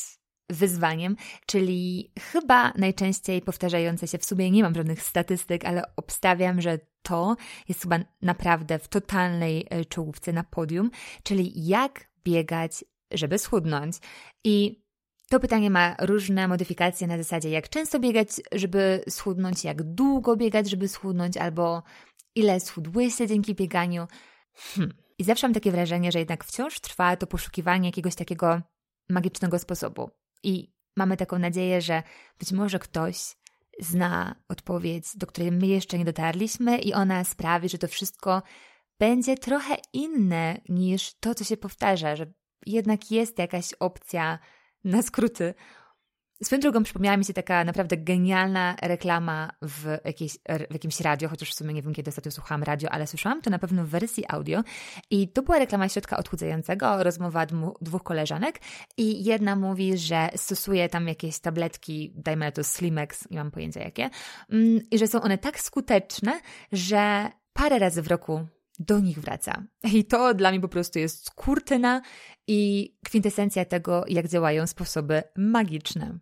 [0.50, 1.16] wyzwaniem,
[1.46, 7.36] czyli chyba najczęściej powtarzające się w sumie, nie mam żadnych statystyk, ale obstawiam, że to
[7.70, 10.92] jest chyba naprawdę w totalnej e, czołówce na podium,
[11.24, 13.96] czyli jak biegać, żeby schudnąć.
[14.44, 14.84] I
[15.30, 20.70] to pytanie ma różne modyfikacje na zasadzie, jak często biegać, żeby schudnąć, jak długo biegać,
[20.70, 21.84] żeby schudnąć, albo
[22.36, 24.08] ile schudłyście dzięki bieganiu.
[24.54, 25.03] Hm.
[25.24, 28.62] I zawsze mam takie wrażenie, że jednak wciąż trwa to poszukiwanie jakiegoś takiego
[29.10, 30.10] magicznego sposobu.
[30.44, 32.04] I mamy taką nadzieję, że
[32.40, 33.36] być może ktoś
[33.80, 38.42] zna odpowiedź, do której my jeszcze nie dotarliśmy, i ona sprawi, że to wszystko
[39.00, 42.34] będzie trochę inne niż to, co się powtarza, że
[42.66, 44.40] jednak jest jakaś opcja
[44.84, 45.54] na skróty,
[46.44, 50.38] Swoją drogą przypomniała mi się taka naprawdę genialna reklama w, jakiejś,
[50.70, 53.50] w jakimś radio, chociaż w sumie nie wiem, kiedy ostatnio słuchałam radio, ale słyszałam to
[53.50, 54.64] na pewno w wersji audio.
[55.10, 57.46] I to była reklama środka odchudzającego, rozmowa
[57.82, 58.60] dwóch koleżanek
[58.98, 63.80] i jedna mówi, że stosuje tam jakieś tabletki, dajmy na to Slimex, nie mam pojęcia
[63.80, 64.10] jakie,
[64.50, 68.48] mm, i że są one tak skuteczne, że parę razy w roku
[68.80, 69.64] do nich wraca.
[69.94, 72.02] I to dla mnie po prostu jest kurtyna
[72.48, 76.20] i kwintesencja tego, jak działają sposoby magiczne.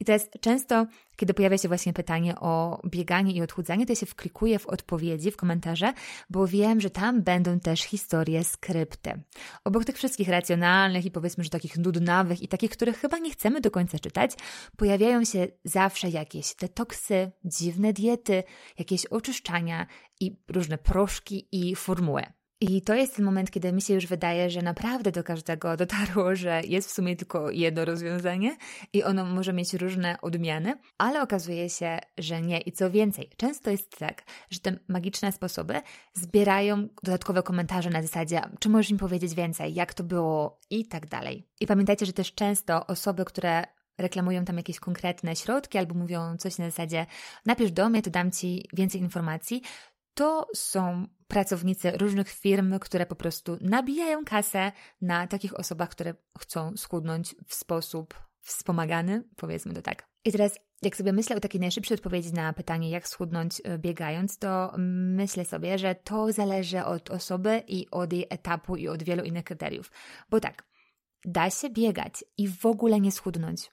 [0.00, 4.58] I teraz często, kiedy pojawia się właśnie pytanie o bieganie i odchudzanie, to się wklikuję
[4.58, 5.92] w odpowiedzi, w komentarze,
[6.30, 9.22] bo wiem, że tam będą też historie skrypty.
[9.64, 13.60] Obok tych wszystkich racjonalnych i powiedzmy, że takich nudnawych i takich, których chyba nie chcemy
[13.60, 14.30] do końca czytać,
[14.76, 18.42] pojawiają się zawsze jakieś detoksy, dziwne diety,
[18.78, 19.86] jakieś oczyszczania
[20.20, 22.22] i różne proszki i formuły.
[22.68, 26.36] I to jest ten moment, kiedy mi się już wydaje, że naprawdę do każdego dotarło,
[26.36, 28.56] że jest w sumie tylko jedno rozwiązanie
[28.92, 32.60] i ono może mieć różne odmiany, ale okazuje się, że nie.
[32.60, 35.80] I co więcej, często jest tak, że te magiczne sposoby
[36.14, 41.06] zbierają dodatkowe komentarze na zasadzie, czy możesz mi powiedzieć więcej, jak to było i tak
[41.06, 41.48] dalej.
[41.60, 43.64] I pamiętajcie, że też często osoby, które
[43.98, 47.06] reklamują tam jakieś konkretne środki albo mówią coś na zasadzie
[47.46, 49.62] napisz do mnie, to dam Ci więcej informacji,
[50.14, 56.76] to są pracownicy różnych firm, które po prostu nabijają kasę na takich osobach, które chcą
[56.76, 60.08] schudnąć w sposób wspomagany, powiedzmy to tak.
[60.24, 64.38] I teraz, jak sobie myślę o takiej najszybszej odpowiedzi na pytanie, jak schudnąć e, biegając,
[64.38, 69.24] to myślę sobie, że to zależy od osoby i od jej etapu i od wielu
[69.24, 69.90] innych kryteriów.
[70.30, 70.64] Bo tak,
[71.24, 73.70] da się biegać i w ogóle nie schudnąć.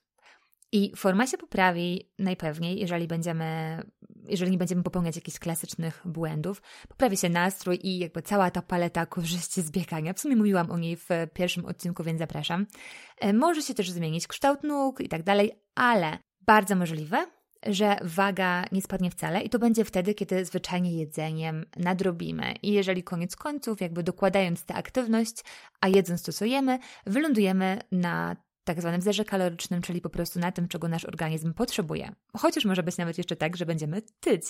[0.71, 3.81] I forma się poprawi najpewniej, jeżeli będziemy,
[4.29, 6.61] jeżeli nie będziemy popełniać jakichś klasycznych błędów.
[6.87, 10.13] Poprawi się nastrój i jakby cała ta paleta korzyści z biegania.
[10.13, 12.65] W sumie mówiłam o niej w pierwszym odcinku, więc zapraszam.
[13.19, 17.27] E, może się też zmienić kształt nóg i tak dalej, ale bardzo możliwe,
[17.65, 22.53] że waga nie spadnie wcale i to będzie wtedy, kiedy zwyczajnie jedzeniem nadrobimy.
[22.61, 25.43] I jeżeli koniec końców, jakby dokładając tę aktywność,
[25.81, 30.87] a jedząc stosujemy, wylądujemy na tak zwanym zerze kalorycznym, czyli po prostu na tym, czego
[30.87, 32.11] nasz organizm potrzebuje.
[32.37, 34.43] Chociaż może być nawet jeszcze tak, że będziemy tyć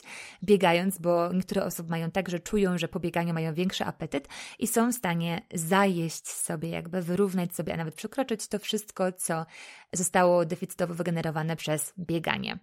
[0.43, 4.27] biegając, bo niektóre osoby mają tak, że czują, że po bieganiu mają większy apetyt
[4.59, 9.45] i są w stanie zajeść sobie, jakby wyrównać sobie, a nawet przekroczyć to wszystko, co
[9.93, 12.59] zostało deficytowo wygenerowane przez bieganie.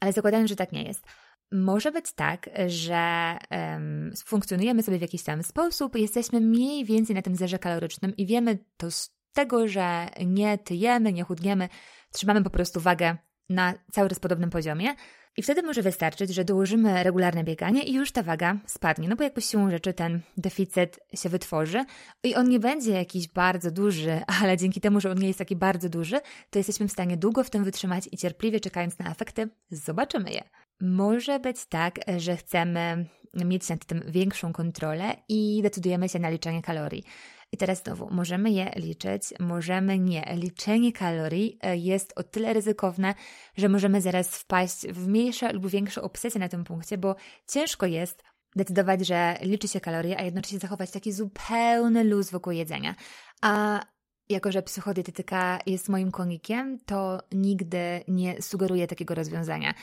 [0.00, 1.04] Ale zakładając, że tak nie jest.
[1.52, 7.22] Może być tak, że um, funkcjonujemy sobie w jakiś tam sposób, jesteśmy mniej więcej na
[7.22, 8.90] tym zerze kalorycznym i wiemy to
[9.32, 11.68] tego, że nie tyjemy, nie chudniemy,
[12.12, 13.16] trzymamy po prostu wagę
[13.48, 14.94] na cały czas podobnym poziomie.
[15.36, 19.08] I wtedy może wystarczyć, że dołożymy regularne bieganie i już ta waga spadnie.
[19.08, 21.84] No bo jakby siłą rzeczy ten deficyt się wytworzy
[22.22, 25.56] i on nie będzie jakiś bardzo duży, ale dzięki temu, że on nie jest taki
[25.56, 29.48] bardzo duży, to jesteśmy w stanie długo w tym wytrzymać i cierpliwie czekając na efekty,
[29.70, 30.42] zobaczymy je.
[30.80, 36.62] Może być tak, że chcemy mieć nad tym większą kontrolę i decydujemy się na liczenie
[36.62, 37.04] kalorii.
[37.52, 40.34] I teraz znowu, możemy je liczyć, możemy nie.
[40.36, 43.14] Liczenie kalorii e, jest o tyle ryzykowne,
[43.56, 47.16] że możemy zaraz wpaść w mniejsze lub większe obsesje na tym punkcie, bo
[47.48, 48.22] ciężko jest
[48.56, 52.94] decydować, że liczy się kalorie, a jednocześnie zachować taki zupełny luz wokół jedzenia.
[53.42, 53.80] A
[54.28, 59.74] jako, że psychodietetyka jest moim konikiem, to nigdy nie sugeruję takiego rozwiązania.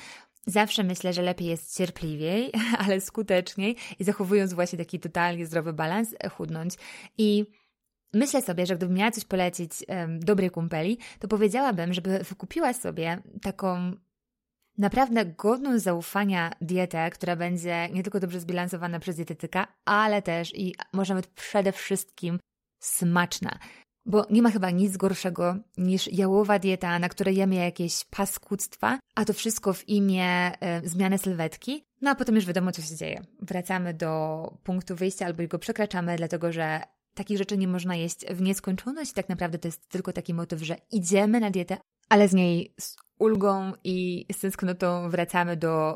[0.49, 2.51] Zawsze myślę, że lepiej jest cierpliwiej,
[2.85, 6.73] ale skuteczniej i zachowując właśnie taki totalnie zdrowy balans, chudnąć.
[7.17, 7.45] I
[8.13, 13.21] myślę sobie, że gdybym miała coś polecić um, dobrej kumpeli, to powiedziałabym, żeby wykupiła sobie
[13.41, 13.91] taką
[14.77, 20.75] naprawdę godną zaufania dietę, która będzie nie tylko dobrze zbilansowana przez dietetyka, ale też i
[20.93, 22.39] może nawet przede wszystkim
[22.79, 23.59] smaczna.
[24.05, 29.25] Bo nie ma chyba nic gorszego niż jałowa dieta, na której jemy jakieś paskudztwa, a
[29.25, 30.51] to wszystko w imię
[30.83, 31.83] y, zmiany sylwetki.
[32.01, 33.21] No a potem już wiadomo, co się dzieje.
[33.41, 36.81] Wracamy do punktu wyjścia albo go przekraczamy, dlatego że
[37.13, 39.13] takich rzeczy nie można jeść w nieskończoność.
[39.13, 41.77] Tak naprawdę to jest tylko taki motyw, że idziemy na dietę,
[42.09, 45.95] ale z niej z ulgą i z tęsknotą wracamy do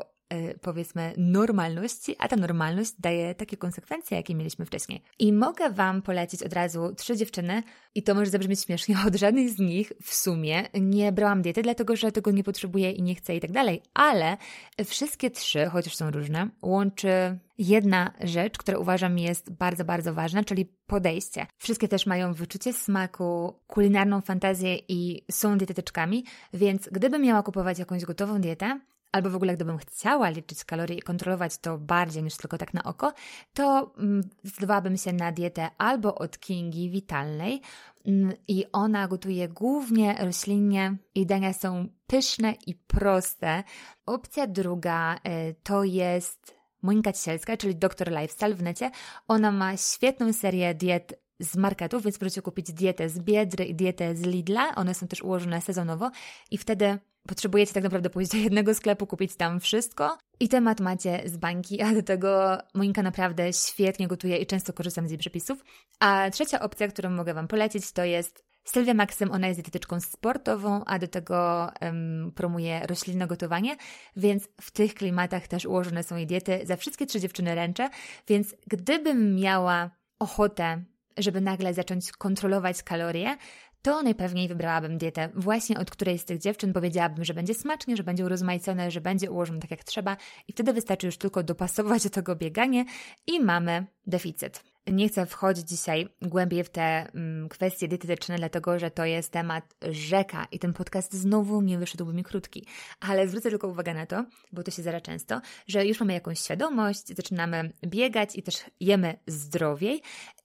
[0.60, 5.02] powiedzmy normalności, a ta normalność daje takie konsekwencje, jakie mieliśmy wcześniej.
[5.18, 7.62] I mogę Wam polecić od razu trzy dziewczyny,
[7.94, 11.96] i to może zabrzmieć śmiesznie, od żadnej z nich w sumie nie brałam diety, dlatego
[11.96, 14.36] że tego nie potrzebuję i nie chcę i tak dalej, ale
[14.84, 20.66] wszystkie trzy, chociaż są różne, łączy jedna rzecz, która uważam jest bardzo, bardzo ważna, czyli
[20.86, 21.46] podejście.
[21.58, 28.04] Wszystkie też mają wyczucie smaku, kulinarną fantazję i są dietetyczkami, więc gdybym miała kupować jakąś
[28.04, 28.80] gotową dietę,
[29.14, 32.84] albo w ogóle gdybym chciała liczyć kalorie i kontrolować to bardziej niż tylko tak na
[32.84, 33.12] oko,
[33.52, 37.60] to mm, zdecydowałabym się na dietę albo od Kingi Witalnej
[38.06, 43.62] mm, i ona gotuje głównie roślinnie i dania są pyszne i proste.
[44.06, 48.90] Opcja druga y, to jest Monika Ciesielska, czyli Doktor Lifestyle w necie.
[49.28, 54.16] Ona ma świetną serię diet z marketów, więc możecie kupić dietę z Biedry i dietę
[54.16, 54.74] z Lidla.
[54.74, 56.10] One są też ułożone sezonowo
[56.50, 61.22] i wtedy potrzebujecie tak naprawdę pójść do jednego sklepu, kupić tam wszystko i temat macie
[61.24, 65.64] z bańki, a do tego Monika naprawdę świetnie gotuje i często korzystam z jej przepisów.
[66.00, 70.84] A trzecia opcja, którą mogę Wam polecić, to jest Sylwia Maksym, ona jest dietetyczką sportową,
[70.84, 73.76] a do tego um, promuje roślinne gotowanie,
[74.16, 76.60] więc w tych klimatach też ułożone są jej diety.
[76.64, 77.90] Za wszystkie trzy dziewczyny ręczę,
[78.28, 80.84] więc gdybym miała ochotę
[81.16, 83.36] żeby nagle zacząć kontrolować kalorie,
[83.84, 88.02] to najpewniej wybrałabym dietę właśnie od której z tych dziewczyn powiedziałabym, że będzie smacznie, że
[88.02, 90.16] będzie urozmaicone, że będzie ułożone tak jak trzeba
[90.48, 92.84] i wtedy wystarczy już tylko dopasować do tego bieganie
[93.26, 94.62] i mamy deficyt.
[94.86, 99.74] Nie chcę wchodzić dzisiaj głębiej w te mm, kwestie dietetyczne, dlatego że to jest temat
[99.90, 102.66] rzeka i ten podcast znowu nie wyszedłby mi krótki.
[103.00, 106.40] Ale zwrócę tylko uwagę na to, bo to się zdarza często, że już mamy jakąś
[106.40, 110.02] świadomość, zaczynamy biegać i też jemy zdrowiej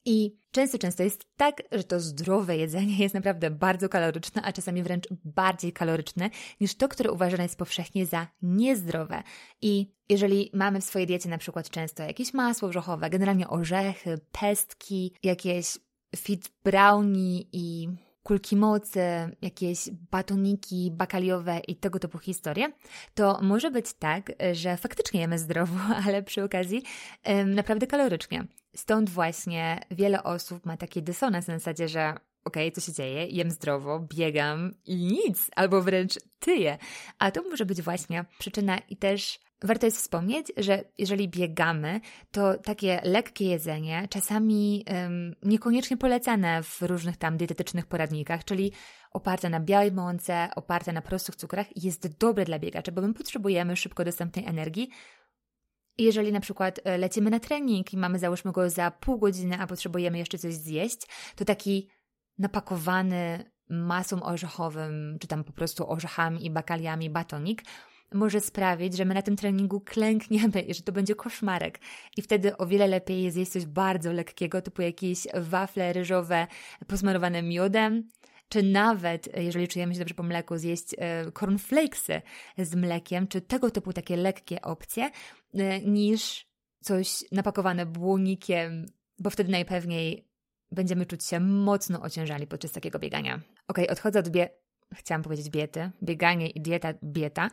[0.10, 4.84] i często, często jest tak, że to zdrowe jedzenie jest naprawdę bardzo kaloryczne, a czasami
[4.84, 6.30] wręcz bardziej kaloryczne
[6.62, 9.24] niż to, które uważane jest powszechnie za niezdrowe.
[9.62, 15.16] I jeżeli mamy w swojej diecie na przykład często jakieś masło wrzochowe, generalnie orzechy, pestki,
[15.24, 15.78] jakieś
[16.16, 17.90] fit brownie i
[18.30, 19.02] kulki mocy,
[19.42, 22.72] jakieś batoniki bakaliowe i tego typu historie,
[23.14, 26.84] to może być tak, że faktycznie jemy zdrowo, ale przy okazji
[27.46, 28.46] naprawdę kalorycznie.
[28.76, 33.26] Stąd właśnie wiele osób ma taki dysonans na zasadzie, że okej, okay, co się dzieje,
[33.28, 36.78] jem zdrowo, biegam i nic, albo wręcz tyję.
[37.20, 42.58] A to może być właśnie przyczyna i też Warto jest wspomnieć, że jeżeli biegamy, to
[42.58, 44.86] takie lekkie jedzenie, czasami
[45.44, 48.72] niekoniecznie polecane w różnych tam dietetycznych poradnikach, czyli
[49.12, 53.76] oparte na białej mące, oparte na prostych cukrach, jest dobre dla biegaczy, bo my potrzebujemy
[53.76, 54.90] szybko dostępnej energii.
[55.98, 59.68] Jeżeli na przykład e, lecimy na trening i mamy załóżmy go za pół godziny, a
[59.68, 61.02] potrzebujemy jeszcze coś zjeść,
[61.36, 61.90] to taki
[62.38, 67.64] napakowany masą orzechowym, czy tam po prostu orzechami i bakaliami batonik
[68.14, 71.80] może sprawić, że my na tym treningu klękniemy i że to będzie koszmarek.
[72.18, 76.48] I wtedy o wiele lepiej jest jeść coś bardzo lekkiego, typu jakieś wafle ryżowe
[76.88, 78.10] posmarowane miodem,
[78.50, 82.22] czy nawet, jeżeli czujemy się dobrze po mleku, zjeść e, cornflakesy
[82.58, 85.12] z mlekiem, czy tego typu takie lekkie opcje,
[85.54, 86.50] e, niż
[86.82, 88.86] coś napakowane błonikiem,
[89.20, 90.30] bo wtedy najpewniej
[90.72, 93.42] będziemy czuć się mocno ociężali podczas takiego biegania.
[93.68, 94.50] Ok, odchodzę od bie
[94.96, 97.50] chciałam powiedzieć diety, bieganie i dieta, dieta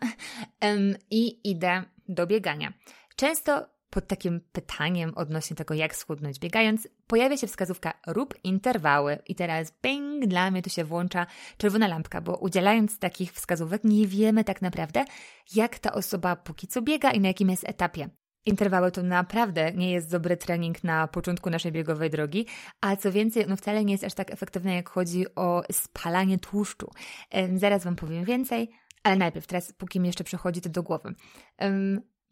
[1.10, 2.72] i idę do biegania.
[3.16, 9.34] Często pod takim pytaniem odnośnie tego, jak schudnąć biegając, pojawia się wskazówka rób interwały i
[9.34, 14.44] teraz bing, dla mnie tu się włącza czerwona lampka, bo udzielając takich wskazówek nie wiemy
[14.44, 15.04] tak naprawdę,
[15.54, 18.08] jak ta osoba póki co biega i na jakim jest etapie.
[18.46, 22.46] Interwały to naprawdę nie jest dobry trening na początku naszej biegowej drogi,
[22.80, 26.90] a co więcej, no wcale nie jest aż tak efektywne, jak chodzi o spalanie tłuszczu.
[27.56, 28.70] Zaraz Wam powiem więcej,
[29.02, 31.14] ale najpierw, teraz póki mi jeszcze przychodzi to do głowy.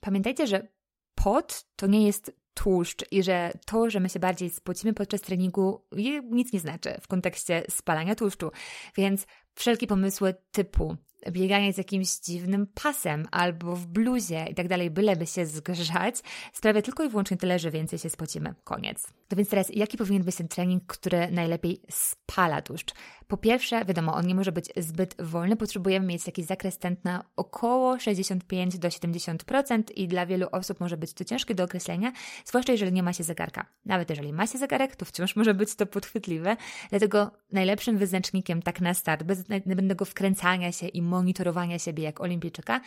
[0.01, 0.69] Pamiętajcie, że
[1.15, 5.87] pot to nie jest tłuszcz i że to, że my się bardziej spocimy podczas treningu,
[6.31, 8.51] nic nie znaczy w kontekście spalania tłuszczu.
[8.97, 10.97] Więc wszelkie pomysły typu
[11.31, 16.17] bieganie z jakimś dziwnym pasem albo w bluzie i tak dalej, byleby się zgrzać,
[16.53, 18.55] sprawia tylko i wyłącznie tyle, że więcej się spocimy.
[18.65, 19.07] Koniec.
[19.31, 22.95] No więc teraz, jaki powinien być ten trening, który najlepiej spala tłuszcz?
[23.27, 27.99] Po pierwsze, wiadomo, on nie może być zbyt wolny, potrzebujemy mieć taki zakres tętna około
[27.99, 32.13] 65 do 70% i dla wielu osób może być to ciężkie do określenia,
[32.45, 33.67] zwłaszcza jeżeli nie ma się zegarka.
[33.85, 36.57] Nawet jeżeli ma się zegarek, to wciąż może być to podchwytliwe,
[36.91, 42.81] dlatego najlepszym wyznacznikiem tak na start, bez zbędnego wkręcania się i monitorowania siebie jak olimpijczyka,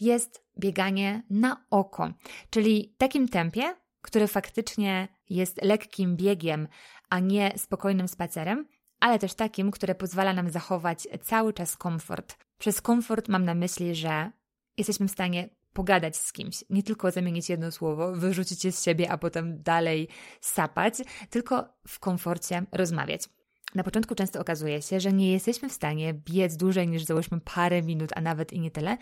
[0.00, 2.12] jest bieganie na oko,
[2.50, 6.68] czyli takim tempie, który faktycznie jest lekkim biegiem,
[7.10, 8.68] a nie spokojnym spacerem,
[9.00, 12.36] ale też takim, które pozwala nam zachować cały czas komfort.
[12.58, 14.30] Przez komfort mam na myśli, że
[14.76, 19.10] jesteśmy w stanie pogadać z kimś, nie tylko zamienić jedno słowo, wyrzucić je z siebie,
[19.10, 20.08] a potem dalej
[20.40, 20.94] sapać,
[21.30, 23.28] tylko w komforcie rozmawiać.
[23.74, 27.82] Na początku często okazuje się, że nie jesteśmy w stanie biec dłużej niż załóżmy parę
[27.82, 28.96] minut, a nawet i nie tyle,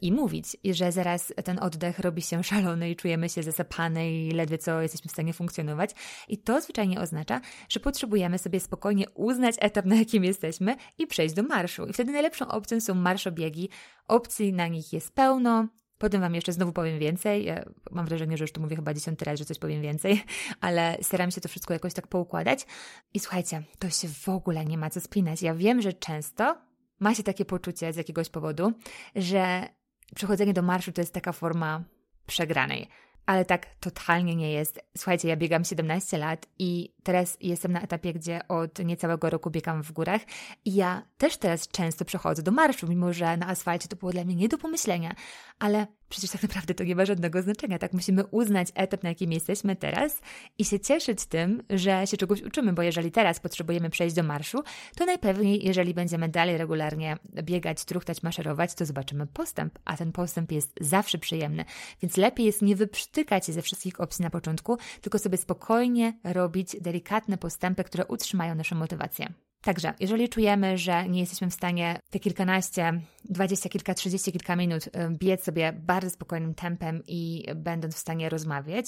[0.00, 4.58] i mówić, że zaraz ten oddech robi się szalony i czujemy się zasapane i ledwie
[4.58, 5.90] co jesteśmy w stanie funkcjonować.
[6.28, 11.34] I to zwyczajnie oznacza, że potrzebujemy sobie spokojnie uznać etap, na jakim jesteśmy i przejść
[11.34, 11.86] do marszu.
[11.86, 13.68] I wtedy najlepszą opcją są marszobiegi.
[14.08, 15.68] Opcji na nich jest pełno,
[16.04, 17.44] Potem Wam jeszcze znowu powiem więcej.
[17.44, 20.24] Ja mam wrażenie, że już tu mówię chyba dziesiąty raz, że coś powiem więcej,
[20.60, 22.66] ale staram się to wszystko jakoś tak poukładać.
[23.14, 25.42] I słuchajcie, to się w ogóle nie ma co spinać.
[25.42, 26.58] Ja wiem, że często
[27.00, 28.72] ma się takie poczucie z jakiegoś powodu,
[29.16, 29.68] że
[30.14, 31.84] przechodzenie do marszu to jest taka forma
[32.26, 32.88] przegranej
[33.26, 34.80] ale tak totalnie nie jest.
[34.96, 39.82] Słuchajcie, ja biegam 17 lat i teraz jestem na etapie, gdzie od niecałego roku biegam
[39.82, 40.20] w górach
[40.64, 44.24] i ja też teraz często przechodzę do marszu, mimo że na asfalcie to było dla
[44.24, 45.14] mnie nie do pomyślenia,
[45.58, 47.92] ale przecież tak naprawdę to nie ma żadnego znaczenia, tak?
[47.92, 50.20] Musimy uznać etap, na jakim jesteśmy teraz
[50.58, 54.62] i się cieszyć tym, że się czegoś uczymy, bo jeżeli teraz potrzebujemy przejść do marszu,
[54.96, 60.52] to najpewniej, jeżeli będziemy dalej regularnie biegać, truchtać, maszerować, to zobaczymy postęp, a ten postęp
[60.52, 61.64] jest zawsze przyjemny,
[62.02, 66.76] więc lepiej jest nie wyprztykać się ze wszystkich opcji na początku, tylko sobie spokojnie robić
[66.80, 69.43] delikatne postępy, które utrzymają naszą motywację.
[69.64, 74.86] Także, jeżeli czujemy, że nie jesteśmy w stanie te kilkanaście, dwadzieścia kilka, trzydzieści kilka minut
[74.86, 78.86] y, biec sobie bardzo spokojnym tempem i będąc w stanie rozmawiać,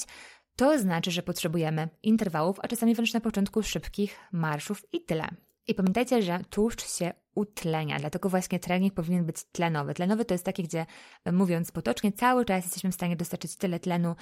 [0.55, 5.27] to znaczy, że potrzebujemy interwałów, a czasami wręcz na początku szybkich marszów i tyle.
[5.67, 9.93] I pamiętajcie, że tłuszcz się utlenia, dlatego właśnie trening powinien być tlenowy.
[9.93, 10.85] Tlenowy to jest taki, gdzie
[11.31, 14.15] mówiąc potocznie, cały czas jesteśmy w stanie dostarczyć tyle tlenu,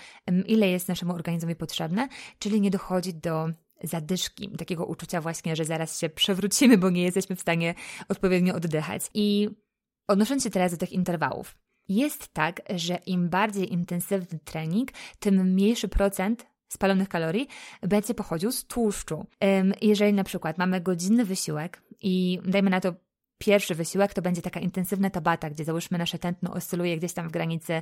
[0.45, 2.07] ile jest naszemu organizmowi potrzebne,
[2.39, 3.49] czyli nie dochodzi do
[3.87, 7.75] zadyszki, takiego uczucia właśnie, że zaraz się przewrócimy, bo nie jesteśmy w stanie
[8.09, 9.01] odpowiednio oddychać.
[9.13, 9.49] I
[10.07, 15.87] odnosząc się teraz do tych interwałów, jest tak, że im bardziej intensywny trening, tym mniejszy
[15.87, 17.47] procent spalonych kalorii
[17.81, 19.25] będzie pochodził z tłuszczu.
[19.81, 22.93] Jeżeli na przykład mamy godzinny wysiłek i dajmy na to
[23.37, 27.31] pierwszy wysiłek to będzie taka intensywna tabata, gdzie załóżmy nasze tętno oscyluje gdzieś tam w
[27.31, 27.81] granicy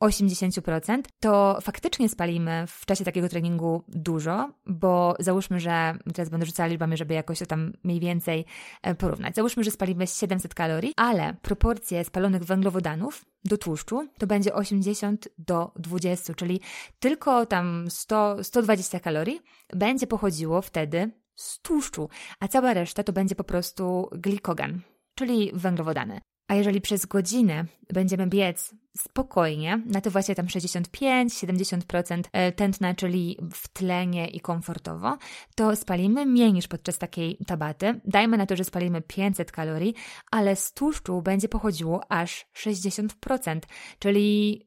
[0.00, 6.66] 80%, to faktycznie spalimy w czasie takiego treningu dużo, bo załóżmy, że teraz będę rzucała
[6.66, 8.44] liczbami, żeby jakoś to tam mniej więcej
[8.82, 9.34] e, porównać.
[9.34, 15.72] Załóżmy, że spalimy 700 kalorii, ale proporcje spalonych węglowodanów do tłuszczu to będzie 80 do
[15.76, 16.60] 20, czyli
[17.00, 19.40] tylko tam 100, 120 kalorii
[19.72, 22.08] będzie pochodziło wtedy z tłuszczu,
[22.40, 24.80] a cała reszta to będzie po prostu glikogen,
[25.14, 26.20] czyli węglowodany.
[26.48, 33.38] A jeżeli przez godzinę będziemy biec spokojnie, na to właśnie tam 65-70% e, tętna, czyli
[33.52, 35.18] w tlenie i komfortowo,
[35.54, 38.00] to spalimy mniej niż podczas takiej tabaty.
[38.04, 39.94] Dajmy na to, że spalimy 500 kalorii,
[40.30, 43.60] ale z tłuszczu będzie pochodziło aż 60%,
[43.98, 44.60] czyli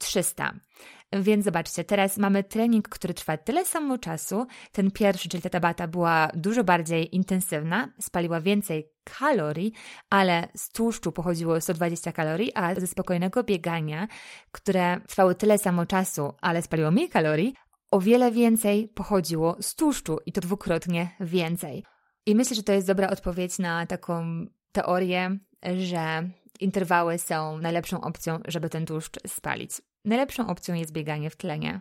[0.00, 0.54] 300.
[1.12, 4.46] Więc zobaczcie, teraz mamy trening, który trwa tyle samo czasu.
[4.72, 9.72] Ten pierwszy, czyli ta tabata, była dużo bardziej intensywna, spaliła więcej kalorii,
[10.10, 14.08] ale z tłuszczu pochodziło 120 kalorii, a ze spokojnego biegania,
[14.52, 17.54] które trwało tyle samo czasu, ale spaliło mniej kalorii,
[17.90, 21.84] o wiele więcej pochodziło z tłuszczu i to dwukrotnie więcej.
[22.26, 25.38] I myślę, że to jest dobra odpowiedź na taką teorię,
[25.78, 26.30] że
[26.60, 29.72] interwały są najlepszą opcją, żeby ten tłuszcz spalić.
[30.04, 31.80] Najlepszą opcją jest bieganie w tlenie.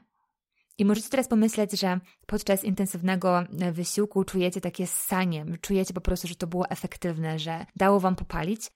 [0.78, 6.36] I możecie teraz pomyśleć, że podczas intensywnego wysiłku czujecie takie ssanie, czujecie po prostu, że
[6.36, 8.72] to było efektywne, że dało wam popalić.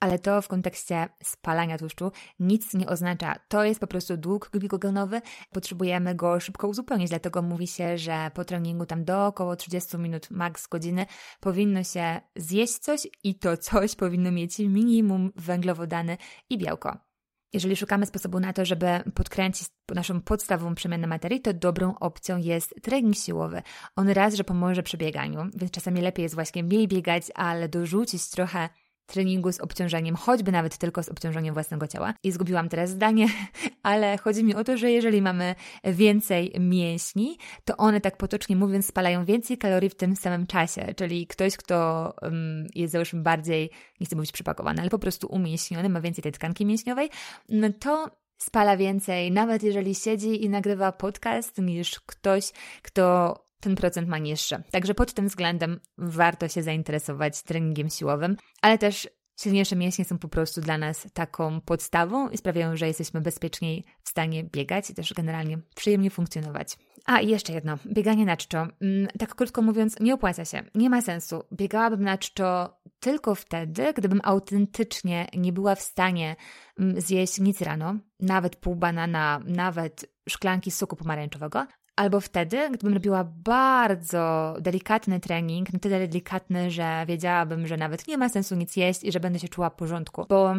[0.00, 3.34] Ale to w kontekście spalania tłuszczu nic nie oznacza.
[3.48, 5.20] To jest po prostu dług glikogenowy,
[5.52, 10.30] potrzebujemy go szybko uzupełnić, dlatego mówi się, że po treningu tam do około 30 minut,
[10.30, 11.06] maks godziny,
[11.40, 16.16] powinno się zjeść coś i to coś powinno mieć minimum węglowodany
[16.50, 17.08] i białko.
[17.52, 22.74] Jeżeli szukamy sposobu na to, żeby podkręcić naszą podstawową przemianę materii, to dobrą opcją jest
[22.82, 23.62] trening siłowy.
[23.96, 28.30] On raz, że pomoże przy bieganiu, więc czasami lepiej jest właśnie mniej biegać, ale dorzucić
[28.30, 28.68] trochę
[29.08, 32.14] treningu z obciążeniem, choćby nawet tylko z obciążeniem własnego ciała.
[32.22, 33.26] I zgubiłam teraz zdanie,
[33.82, 35.54] ale chodzi mi o to, że jeżeli mamy
[35.84, 41.26] więcej mięśni, to one tak potocznie mówiąc spalają więcej kalorii w tym samym czasie, czyli
[41.26, 46.00] ktoś, kto um, jest załóżmy bardziej, nie chcę mówić przypakowany, ale po prostu umieśniony, ma
[46.00, 47.10] więcej tej tkanki mięśniowej,
[47.48, 52.52] no to spala więcej, nawet jeżeli siedzi i nagrywa podcast, niż ktoś,
[52.82, 54.62] kto ten procent ma niższy.
[54.70, 59.08] Także pod tym względem warto się zainteresować treningiem siłowym, ale też
[59.40, 64.08] silniejsze mięśnie są po prostu dla nas taką podstawą i sprawiają, że jesteśmy bezpieczniej w
[64.08, 66.76] stanie biegać i też generalnie przyjemnie funkcjonować.
[67.04, 68.66] A i jeszcze jedno, bieganie na czczo.
[68.80, 71.42] Mm, tak krótko mówiąc, nie opłaca się, nie ma sensu.
[71.52, 76.36] Biegałabym na czczo tylko wtedy, gdybym autentycznie nie była w stanie
[76.78, 81.66] mm, zjeść nic rano, nawet pół banana, nawet szklanki soku pomarańczowego,
[81.98, 88.18] Albo wtedy, gdybym robiła bardzo delikatny trening, na tyle delikatny, że wiedziałabym, że nawet nie
[88.18, 90.26] ma sensu nic jeść i że będę się czuła w porządku.
[90.28, 90.54] Bo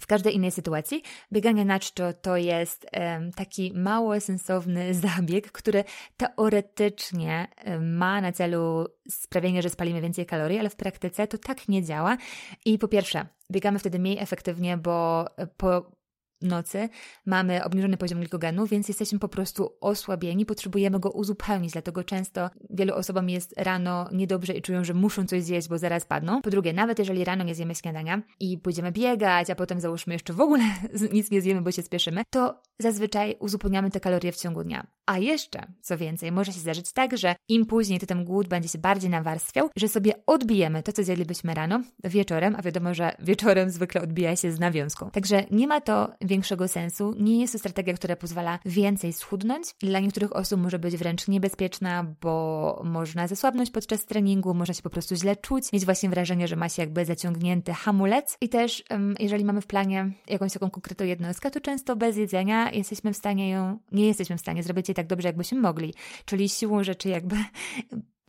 [0.00, 1.02] w każdej innej sytuacji
[1.32, 5.84] bieganie na czczo to jest um, taki mało sensowny zabieg, który
[6.16, 11.68] teoretycznie um, ma na celu sprawienie, że spalimy więcej kalorii, ale w praktyce to tak
[11.68, 12.16] nie działa.
[12.64, 16.01] I po pierwsze, biegamy wtedy mniej efektywnie, bo po
[16.42, 16.88] nocy
[17.26, 22.94] mamy obniżony poziom glikogenu, więc jesteśmy po prostu osłabieni, potrzebujemy go uzupełnić, dlatego często wielu
[22.94, 26.42] osobom jest rano niedobrze i czują, że muszą coś zjeść, bo zaraz padną.
[26.42, 30.32] Po drugie, nawet jeżeli rano nie zjemy śniadania i pójdziemy biegać, a potem załóżmy jeszcze
[30.32, 30.64] w ogóle
[31.12, 34.86] nic nie zjemy, bo się spieszymy, to zazwyczaj uzupełniamy te kalorie w ciągu dnia.
[35.06, 38.68] A jeszcze, co więcej, może się zdarzyć tak, że im później to ten głód będzie
[38.68, 43.70] się bardziej nawarstwiał, że sobie odbijemy to, co zjedlibyśmy rano, wieczorem, a wiadomo, że wieczorem
[43.70, 45.10] zwykle odbija się z nawiązką.
[45.10, 47.14] Także nie ma to większego sensu.
[47.18, 49.74] Nie jest to strategia, która pozwala więcej schudnąć.
[49.80, 54.90] Dla niektórych osób może być wręcz niebezpieczna, bo można zasłabnąć podczas treningu, można się po
[54.90, 58.36] prostu źle czuć, mieć właśnie wrażenie, że ma się jakby zaciągnięty hamulec.
[58.40, 58.84] I też,
[59.18, 63.50] jeżeli mamy w planie jakąś taką konkretną jednostkę, to często bez jedzenia jesteśmy w stanie
[63.50, 65.94] ją, nie jesteśmy w stanie zrobić jej tak dobrze, jakbyśmy mogli.
[66.24, 67.36] Czyli siłą rzeczy jakby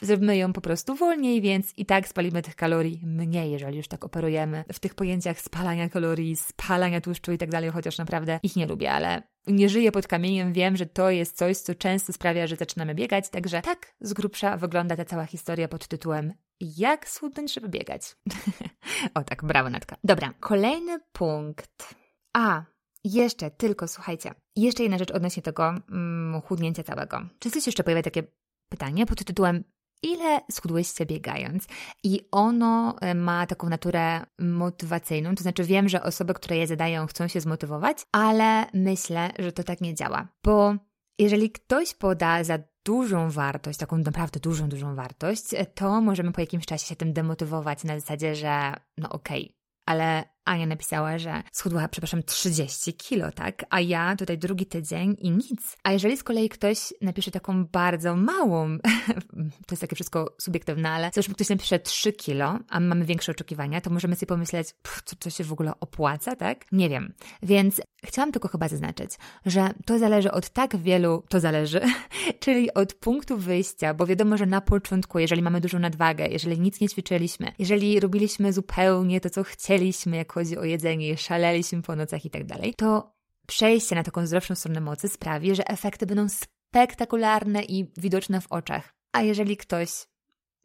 [0.04, 4.06] zrobimy ją po prostu wolniej, więc i tak spalimy tych kalorii mniej, jeżeli już tak
[4.06, 8.66] operujemy w tych pojęciach spalania kalorii, spalania tłuszczu i tak dalej, chociaż naprawdę ich nie
[8.66, 12.56] lubię, ale nie żyję pod kamieniem, wiem, że to jest coś, co często sprawia, że
[12.56, 17.70] zaczynamy biegać, także tak z grubsza wygląda ta cała historia pod tytułem Jak schudnąć, żeby
[17.70, 18.16] biegać?
[19.16, 19.96] o tak, brawo Natka.
[20.04, 21.96] Dobra, kolejny punkt.
[22.34, 22.64] A,
[23.04, 27.22] jeszcze tylko, słuchajcie, jeszcze jedna rzecz odnośnie tego mm, chudnięcia całego.
[27.40, 28.24] Często się jeszcze pojawia takie
[28.70, 29.64] pytanie pod tytułem
[30.04, 31.68] ile schudłyście biegając?
[32.04, 37.08] I ono e, ma taką naturę motywacyjną, to znaczy wiem, że osoby, które je zadają,
[37.08, 40.76] chcą się zmotywować, ale myślę, że to tak nie działa, bo
[41.20, 45.44] jeżeli ktoś poda za dużą wartość, taką naprawdę dużą, dużą wartość,
[45.76, 50.33] to możemy po jakimś czasie się tym demotywować na zasadzie, że no okej, okay, ale
[50.46, 53.66] Ania napisała, że schudła, przepraszam, 30 kilo, tak?
[53.70, 55.78] A ja tutaj drugi tydzień i nic.
[55.84, 58.78] A jeżeli z kolei ktoś napisze taką bardzo małą,
[59.68, 63.82] to jest takie wszystko subiektywne, ale załóżmy ktoś napisze 3 kilo, a mamy większe oczekiwania,
[63.82, 64.68] to możemy sobie pomyśleć,
[65.06, 66.66] co to się w ogóle opłaca, tak?
[66.72, 67.14] Nie wiem.
[67.44, 69.12] Więc chciałam tylko chyba zaznaczyć,
[69.46, 71.82] że to zależy od tak wielu, to zależy,
[72.44, 76.82] czyli od punktu wyjścia, bo wiadomo, że na początku, jeżeli mamy dużą nadwagę, jeżeli nic
[76.82, 82.26] nie ćwiczyliśmy, jeżeli robiliśmy zupełnie to, co chcieliśmy, jak chodzi o jedzenie, szaleliśmy po nocach
[82.26, 83.14] i tak dalej, to
[83.48, 88.94] przejście na taką zdrowszą stronę mocy sprawi, że efekty będą spektakularne i widoczne w oczach.
[89.12, 89.90] A jeżeli ktoś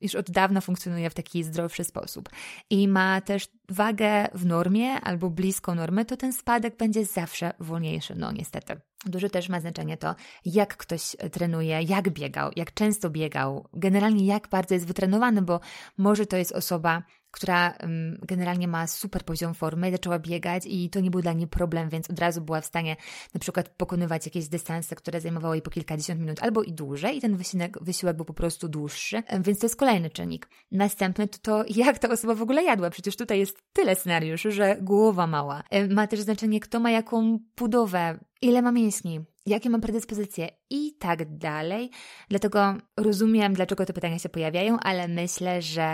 [0.00, 2.28] już od dawna funkcjonuje w taki zdrowszy sposób
[2.70, 8.14] i ma też wagę w normie albo blisko normy, to ten spadek będzie zawsze wolniejszy,
[8.14, 8.80] no niestety.
[9.06, 10.14] Duże też ma znaczenie to,
[10.44, 15.60] jak ktoś trenuje, jak biegał, jak często biegał, generalnie jak bardzo jest wytrenowany, bo
[15.98, 17.74] może to jest osoba, która
[18.22, 22.10] generalnie ma super poziom formy, zaczęła biegać i to nie był dla niej problem, więc
[22.10, 22.96] od razu była w stanie
[23.34, 27.20] na przykład pokonywać jakieś dystanse, które zajmowały jej po kilkadziesiąt minut albo i dłużej i
[27.20, 30.48] ten wysiłek, wysiłek był po prostu dłuższy, więc to jest kolejny czynnik.
[30.72, 34.76] Następny to to, jak ta osoba w ogóle jadła, przecież tutaj jest tyle scenariuszy, że
[34.80, 35.62] głowa mała.
[35.90, 41.38] Ma też znaczenie, kto ma jaką budowę, ile ma mięśni, jakie mam predyspozycje i tak
[41.38, 41.90] dalej.
[42.28, 45.88] Dlatego rozumiem, dlaczego te pytania się pojawiają, ale myślę, że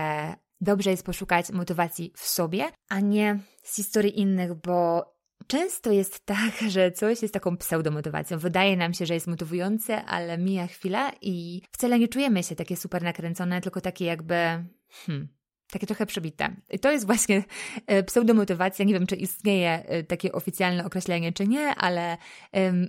[0.61, 5.15] dobrze jest poszukać motywacji w sobie, a nie z historii innych, bo
[5.47, 8.39] Często jest tak, że coś jest taką pseudomotywacją.
[8.39, 12.77] Wydaje nam się, że jest motywujące, ale mija chwila i wcale nie czujemy się takie
[12.77, 14.35] super nakręcone, tylko takie jakby,
[15.07, 15.29] hmm,
[15.71, 16.57] takie trochę przebite.
[16.71, 17.45] I to jest właśnie
[17.87, 18.85] e, pseudomotywacja.
[18.85, 22.17] Nie wiem, czy istnieje e, takie oficjalne określenie, czy nie, ale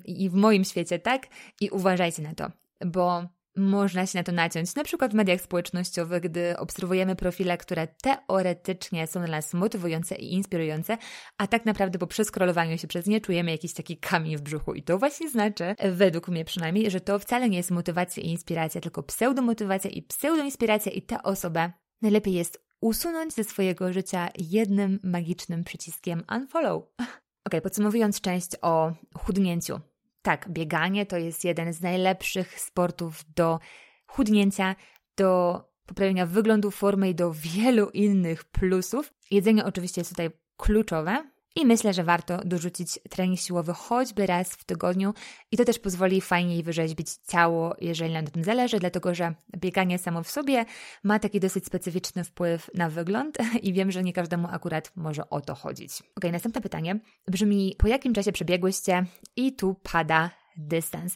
[0.05, 1.27] i w moim świecie tak.
[1.61, 2.51] I uważajcie na to,
[2.85, 7.87] bo można się na to naciąć, na przykład w mediach społecznościowych, gdy obserwujemy profile, które
[7.87, 10.97] teoretycznie są dla nas motywujące i inspirujące,
[11.37, 14.73] a tak naprawdę po przeskrolowaniu się przez nie czujemy jakiś taki kamień w brzuchu.
[14.73, 18.81] I to właśnie znaczy, według mnie przynajmniej, że to wcale nie jest motywacja i inspiracja,
[18.81, 21.71] tylko pseudomotywacja i pseudoinspiracja i tę osobę
[22.01, 26.83] najlepiej jest usunąć ze swojego życia jednym magicznym przyciskiem unfollow.
[27.47, 29.79] Ok, podsumowując część o chudnięciu.
[30.21, 33.59] Tak, bieganie to jest jeden z najlepszych sportów do
[34.07, 34.75] chudnięcia,
[35.17, 39.13] do poprawienia wyglądu, formy i do wielu innych plusów.
[39.31, 44.63] Jedzenie oczywiście jest tutaj kluczowe, i myślę, że warto dorzucić trening siłowy choćby raz w
[44.63, 45.13] tygodniu
[45.51, 49.97] i to też pozwoli fajniej wyrzeźbić ciało, jeżeli nam na tym zależy, dlatego że bieganie
[49.97, 50.65] samo w sobie
[51.03, 55.41] ma taki dosyć specyficzny wpływ na wygląd i wiem, że nie każdemu akurat może o
[55.41, 56.03] to chodzić.
[56.15, 61.15] Ok, następne pytanie brzmi, po jakim czasie przebiegłyście i tu pada dystans.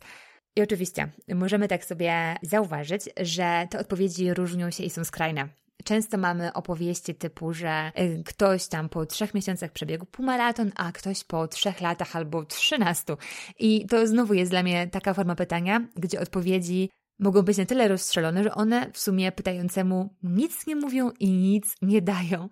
[0.56, 5.50] I oczywiście możemy tak sobie zauważyć, że te odpowiedzi różnią się i są skrajne.
[5.84, 11.24] Często mamy opowieści typu, że y, ktoś tam po trzech miesiącach przebiegł półmaraton, a ktoś
[11.24, 13.18] po trzech latach albo trzynastu.
[13.60, 17.88] I to znowu jest dla mnie taka forma pytania, gdzie odpowiedzi mogą być na tyle
[17.88, 22.50] rozstrzelone, że one w sumie pytającemu nic nie mówią i nic nie dają.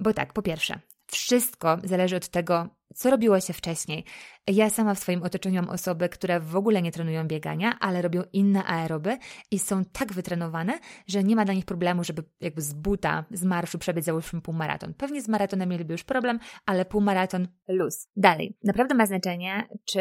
[0.00, 0.80] Bo tak, po pierwsze,
[1.10, 4.04] wszystko zależy od tego, co robiło się wcześniej.
[4.46, 8.22] Ja sama w swoim otoczeniu mam osoby, które w ogóle nie trenują biegania, ale robią
[8.32, 9.18] inne aeroby
[9.50, 13.44] i są tak wytrenowane, że nie ma dla nich problemu, żeby jakby z buta, z
[13.44, 14.94] marszu przebiec załóżmy półmaraton.
[14.94, 18.08] Pewnie z maratonem mieliby już problem, ale półmaraton luz.
[18.16, 18.56] Dalej.
[18.64, 20.00] Naprawdę ma znaczenie, czy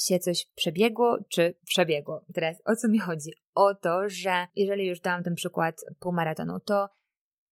[0.00, 2.24] się coś przebiegło, czy przebiegło.
[2.34, 3.30] Teraz o co mi chodzi?
[3.54, 6.88] O to, że jeżeli już dałam ten przykład półmaratonu, to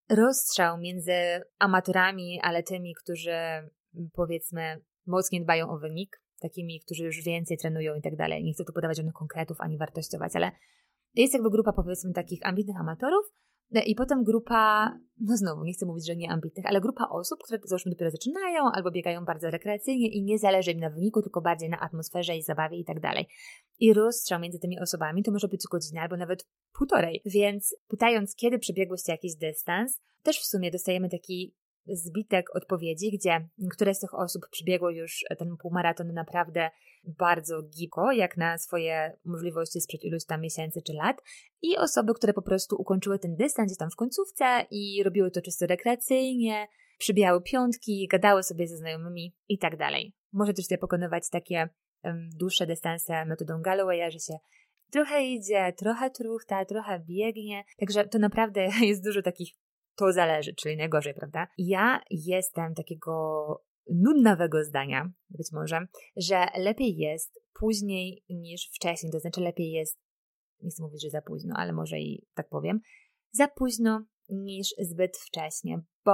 [0.08, 1.12] rozstrzał między
[1.58, 3.36] amatorami, ale tymi, którzy
[4.12, 8.44] powiedzmy mocniej dbają o wynik, takimi, którzy już więcej trenują i tak dalej.
[8.44, 10.50] Nie chcę tu podawać żadnych konkretów ani wartościować, ale
[11.14, 13.26] jest jakby grupa powiedzmy takich ambitnych amatorów
[13.86, 17.60] i potem grupa, no znowu, nie chcę mówić, że nie ambitnych, ale grupa osób, które
[17.64, 21.68] załóżmy dopiero zaczynają albo biegają bardzo rekreacyjnie i nie zależy im na wyniku, tylko bardziej
[21.70, 23.28] na atmosferze i zabawie i tak dalej.
[23.80, 27.22] I rozstrzał między tymi osobami to może być godzina albo nawet półtorej.
[27.24, 31.54] Więc pytając, kiedy przebiegłyście jakiś dystans, też w sumie dostajemy taki
[31.88, 36.70] zbitek odpowiedzi, gdzie niektóre z tych osób przebiegło już ten półmaraton naprawdę
[37.04, 41.22] bardzo gibko, jak na swoje możliwości sprzed iluś tam miesięcy czy lat,
[41.62, 45.42] i osoby, które po prostu ukończyły ten dystans gdzieś tam w końcówce i robiły to
[45.42, 46.66] czysto rekreacyjnie,
[46.98, 50.12] przybijały piątki, gadały sobie ze znajomymi i tak dalej.
[50.32, 51.68] Może też sobie pokonywać takie
[52.02, 54.38] um, dłuższe dystanse metodą Gallowaya, że się
[54.90, 59.48] trochę idzie, trochę truchta, trochę biegnie, także to naprawdę jest dużo takich
[59.96, 61.48] to zależy, czyli najgorzej, prawda?
[61.58, 65.86] Ja jestem takiego nudnawego zdania, być może,
[66.16, 69.98] że lepiej jest później niż wcześniej, to znaczy lepiej jest,
[70.62, 72.80] nie chcę mówić, że za późno, ale może i tak powiem,
[73.32, 76.12] za późno niż zbyt wcześnie, bo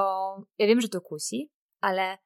[0.58, 2.18] ja wiem, że to kusi, ale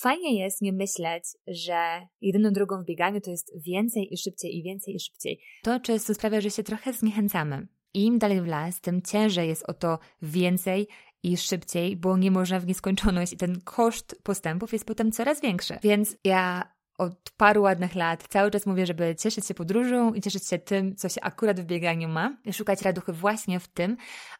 [0.00, 4.62] fajnie jest nie myśleć, że jedyną drogą w bieganiu to jest więcej i szybciej i
[4.62, 5.40] więcej i szybciej.
[5.62, 7.68] To często sprawia, że się trochę zniechęcamy.
[7.94, 10.88] Im dalej w las, tym ciężej jest o to więcej
[11.22, 15.78] i szybciej, bo nie można w nieskończoność i ten koszt postępów jest potem coraz większy.
[15.82, 20.48] Więc ja od paru ładnych lat cały czas mówię, żeby cieszyć się podróżą i cieszyć
[20.48, 23.96] się tym, co się akurat w bieganiu ma, szukać raduchy właśnie w tym,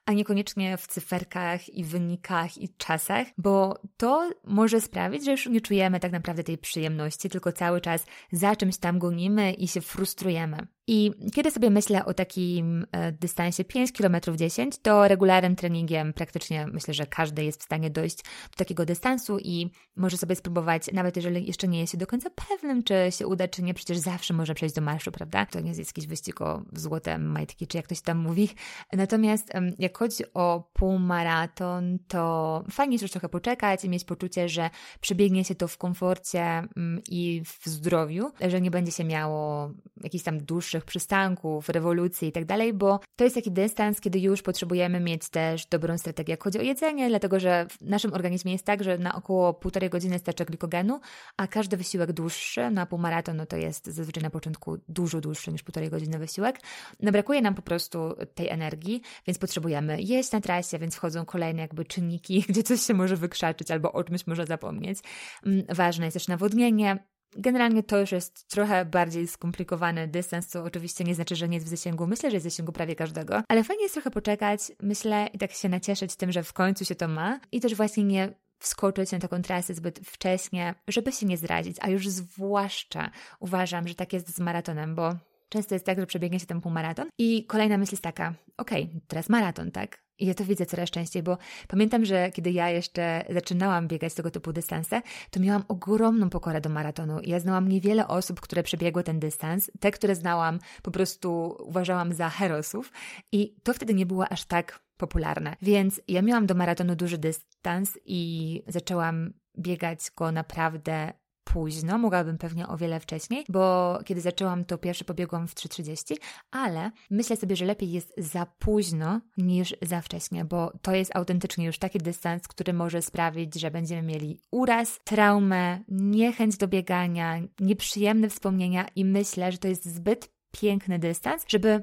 [0.07, 5.61] a niekoniecznie w cyferkach i wynikach i czasach, bo to może sprawić, że już nie
[5.61, 10.67] czujemy tak naprawdę tej przyjemności, tylko cały czas za czymś tam gonimy i się frustrujemy.
[10.87, 16.67] I kiedy sobie myślę o takim e, dystansie 5 km 10, to regularnym treningiem praktycznie
[16.67, 18.17] myślę, że każdy jest w stanie dojść
[18.51, 22.31] do takiego dystansu i może sobie spróbować, nawet jeżeli jeszcze nie jest się do końca
[22.49, 25.47] pewnym, czy się uda, czy nie, przecież zawsze może przejść do marszu, prawda?
[25.47, 28.49] To nie jest jakiś wyścig o złote majtki, czy jak ktoś tam mówi.
[28.93, 34.71] Natomiast jak chodzi o półmaraton, to fajnie już trochę poczekać i mieć poczucie, że
[35.01, 39.71] przebiegnie się to w komforcie mm, i w zdrowiu, że nie będzie się miało
[40.03, 42.45] jakichś tam dłuższych dłuższych przystanków, rewolucji i tak
[42.75, 46.63] bo to jest taki dystans, kiedy już potrzebujemy mieć też dobrą strategię, jak chodzi o
[46.63, 51.01] jedzenie, dlatego że w naszym organizmie jest tak, że na około półtorej godziny starcza glikogenu,
[51.37, 55.63] a każdy wysiłek dłuższy, na półmaraton, no to jest zazwyczaj na początku dużo dłuższy niż
[55.63, 56.61] półtorej godziny wysiłek,
[57.01, 61.63] no brakuje nam po prostu tej energii, więc potrzebujemy jeść na trasie, więc wchodzą kolejne
[61.63, 64.99] jakby czynniki, gdzie coś się może wykrzaczyć albo o czymś może zapomnieć.
[65.47, 66.99] Mm, ważne jest też nawodnienie,
[67.37, 71.67] Generalnie to już jest trochę bardziej skomplikowany dystans, co oczywiście nie znaczy, że nie jest
[71.67, 72.07] w zasięgu.
[72.07, 75.53] Myślę, że jest w zasięgu prawie każdego, ale fajnie jest trochę poczekać, myślę, i tak
[75.53, 77.41] się nacieszyć tym, że w końcu się to ma.
[77.53, 81.91] I też właśnie nie wskoczyć na taką trasę zbyt wcześnie, żeby się nie zrazić, a
[81.91, 83.11] już zwłaszcza
[83.41, 85.17] uważam, że tak jest z maratonem, bo
[85.49, 87.09] często jest tak, że przebiegnie się ten półmaraton.
[87.19, 90.04] I kolejna myśl jest taka, okej, okay, teraz maraton, tak?
[90.19, 91.39] I ja to widzę coraz częściej, bo
[91.69, 96.71] pamiętam, że kiedy ja jeszcze zaczynałam biegać tego typu dystanse, to miałam ogromną pokorę do
[96.71, 97.21] maratonu.
[97.23, 99.71] Ja znałam niewiele osób, które przebiegły ten dystans.
[99.81, 102.93] Te, które znałam, po prostu uważałam za herosów.
[103.33, 105.57] I to wtedy nie było aż tak popularne.
[105.63, 111.13] Więc ja miałam do maratonu duży dystans i zaczęłam biegać go naprawdę
[111.55, 116.17] późno, mogłabym pewnie o wiele wcześniej, bo kiedy zaczęłam, to pierwszy pobiegłam w 3.30,
[116.51, 121.67] ale myślę sobie, że lepiej jest za późno niż za wcześnie, bo to jest autentycznie
[121.67, 128.29] już taki dystans, który może sprawić, że będziemy mieli uraz, traumę, niechęć do biegania, nieprzyjemne
[128.29, 131.83] wspomnienia i myślę, że to jest zbyt piękny dystans, żeby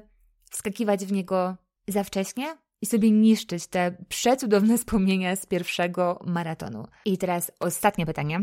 [0.50, 1.56] wskakiwać w niego
[1.88, 6.86] za wcześnie, i sobie niszczyć te przecudowne wspomnienia z pierwszego maratonu.
[7.04, 8.40] I teraz ostatnie pytanie,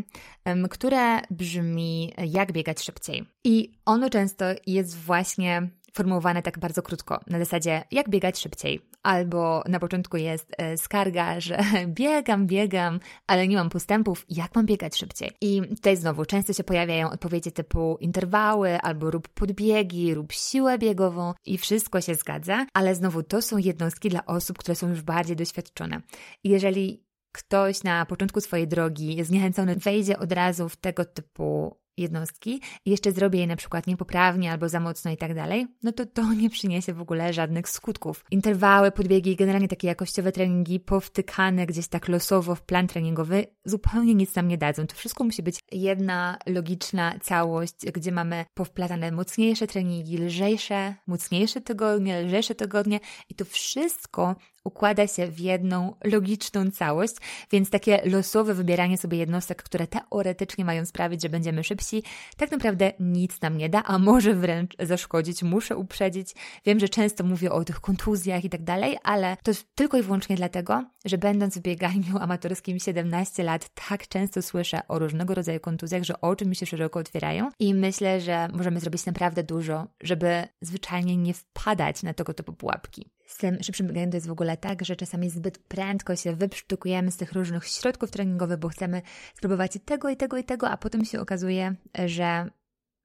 [0.69, 3.25] które brzmi: jak biegać szybciej?
[3.43, 8.88] I ono często jest właśnie formułowane tak bardzo krótko, na zasadzie jak biegać szybciej.
[9.03, 14.65] Albo na początku jest e, skarga, że biegam, biegam, ale nie mam postępów, jak mam
[14.65, 15.31] biegać szybciej?
[15.41, 21.33] I tutaj znowu często się pojawiają odpowiedzi typu interwały, albo rób podbiegi, rób siłę biegową
[21.45, 25.35] i wszystko się zgadza, ale znowu to są jednostki dla osób, które są już bardziej
[25.35, 26.01] doświadczone.
[26.43, 32.89] Jeżeli ktoś na początku swojej drogi zniechęcony, wejdzie od razu w tego typu jednostki i
[32.89, 36.33] jeszcze zrobię je na przykład niepoprawnie albo za mocno i tak dalej, no to to
[36.33, 38.25] nie przyniesie w ogóle żadnych skutków.
[38.31, 44.35] Interwały, podbiegi, generalnie takie jakościowe treningi powtykane gdzieś tak losowo w plan treningowy zupełnie nic
[44.35, 44.87] nam nie dadzą.
[44.87, 52.21] To wszystko musi być jedna logiczna całość, gdzie mamy powplatane mocniejsze treningi, lżejsze, mocniejsze tygodnie,
[52.21, 57.15] lżejsze tygodnie i to wszystko układa się w jedną logiczną całość,
[57.51, 62.03] więc takie losowe wybieranie sobie jednostek, które teoretycznie mają sprawić, że będziemy szybsi,
[62.37, 65.43] tak naprawdę nic nam nie da, a może wręcz zaszkodzić.
[65.43, 66.35] Muszę uprzedzić.
[66.65, 70.35] Wiem, że często mówię o tych kontuzjach i tak dalej, ale to tylko i wyłącznie
[70.35, 76.03] dlatego, że będąc w bieganiu amatorskim 17 lat, tak często słyszę o różnego rodzaju kontuzjach,
[76.03, 81.17] że oczy mi się szeroko otwierają i myślę, że możemy zrobić naprawdę dużo, żeby zwyczajnie
[81.17, 83.09] nie wpadać na tego typu pułapki.
[83.29, 87.11] Z tym szybszym bieganiem to jest w ogóle tak, że czasami zbyt prędko się wyprztykujemy
[87.11, 89.01] z tych różnych środków treningowych, bo chcemy
[89.35, 91.75] spróbować tego i tego i tego, a potem się okazuje,
[92.05, 92.49] że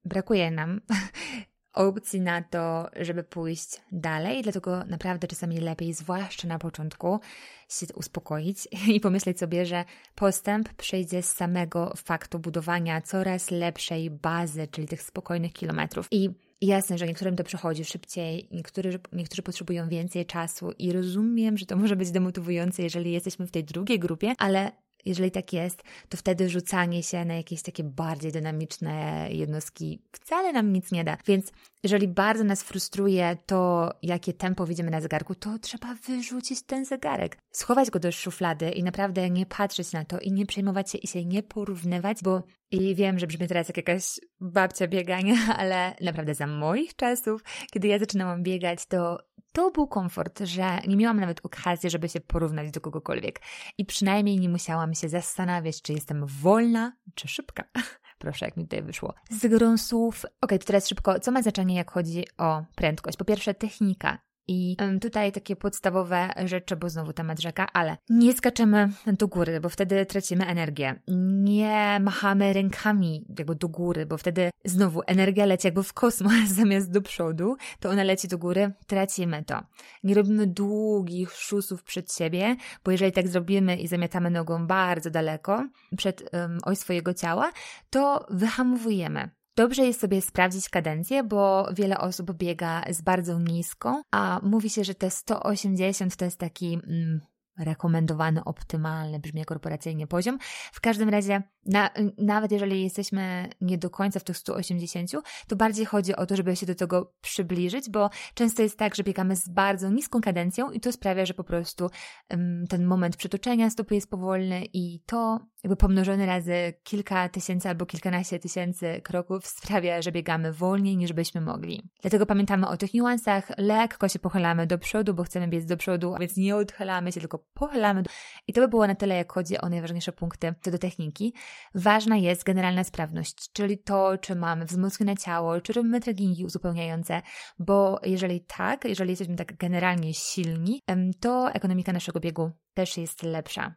[0.05, 0.81] brakuje nam
[1.73, 7.21] opcji na to, żeby pójść dalej, dlatego naprawdę czasami lepiej, zwłaszcza na początku,
[7.69, 14.69] się uspokoić i pomyśleć sobie, że postęp przyjdzie z samego faktu budowania coraz lepszej bazy,
[14.69, 16.09] czyli tych spokojnych kilometrów.
[16.11, 16.31] I
[16.67, 21.77] Jasne, że niektórym to przychodzi szybciej, niektórzy, niektórzy potrzebują więcej czasu i rozumiem, że to
[21.77, 24.73] może być demotywujące, jeżeli jesteśmy w tej drugiej grupie, ale
[25.05, 30.73] jeżeli tak jest, to wtedy rzucanie się na jakieś takie bardziej dynamiczne jednostki wcale nam
[30.73, 31.17] nic nie da.
[31.27, 31.53] Więc
[31.83, 37.39] jeżeli bardzo nas frustruje to, jakie tempo widzimy na zegarku, to trzeba wyrzucić ten zegarek,
[37.51, 41.07] schować go do szuflady i naprawdę nie patrzeć na to i nie przejmować się i
[41.07, 46.35] się nie porównywać, bo i wiem, że brzmi teraz jak jakaś babcia biegania, ale naprawdę
[46.35, 49.19] za moich czasów, kiedy ja zaczynałam biegać, to
[49.55, 53.41] to był komfort, że nie miałam nawet okazji, żeby się porównać do kogokolwiek.
[53.79, 57.65] I przynajmniej nie musiałam się zastanawiać, czy jestem wolna, czy szybka.
[58.19, 59.15] Proszę, jak mi tutaj wyszło.
[59.31, 60.27] Z grą słów.
[60.41, 61.21] Ok, to teraz szybko.
[61.21, 63.17] Co ma znaczenie, jak chodzi o prędkość?
[63.17, 64.19] Po pierwsze, technika.
[64.49, 69.69] I tutaj takie podstawowe rzeczy, bo znowu temat rzeka, ale nie skaczemy do góry, bo
[69.69, 71.01] wtedy tracimy energię.
[71.43, 76.91] Nie machamy rękami jakby do góry, bo wtedy znowu energia leci jakby w kosmos zamiast
[76.91, 79.61] do przodu, to ona leci do góry, tracimy to.
[80.05, 85.69] Nie robimy długich szusów przed siebie, bo jeżeli tak zrobimy i zamiatamy nogą bardzo daleko
[85.97, 87.53] przed um, oś swojego ciała,
[87.91, 89.31] to wyhamowujemy.
[89.57, 94.85] Dobrze jest sobie sprawdzić kadencję, bo wiele osób biega z bardzo niską, a mówi się,
[94.85, 97.21] że te 180 to jest taki mm,
[97.59, 100.39] rekomendowany, optymalny, brzmi korporacyjnie poziom.
[100.73, 105.11] W każdym razie, na, nawet jeżeli jesteśmy nie do końca w tych 180,
[105.49, 109.03] to bardziej chodzi o to, żeby się do tego przybliżyć, bo często jest tak, że
[109.03, 111.91] biegamy z bardzo niską kadencją i to sprawia, że po prostu
[112.31, 117.87] um, ten moment przetoczenia stopy jest powolny i to jakby pomnożone razy kilka tysięcy albo
[117.87, 121.91] kilkanaście tysięcy kroków sprawia, że biegamy wolniej niż byśmy mogli.
[122.03, 126.15] Dlatego pamiętamy o tych niuansach, lekko się pochylamy do przodu, bo chcemy biec do przodu,
[126.15, 128.03] a więc nie odchylamy się, tylko pochylamy.
[128.47, 131.35] I to by było na tyle, jak chodzi o najważniejsze punkty co do techniki.
[131.75, 137.23] Ważna jest generalna sprawność, czyli to, czy mamy wzmocnione ciało, czy robimy treningi uzupełniające,
[137.59, 140.81] bo jeżeli tak, jeżeli jesteśmy tak generalnie silni,
[141.21, 143.75] to ekonomika naszego biegu też jest lepsza.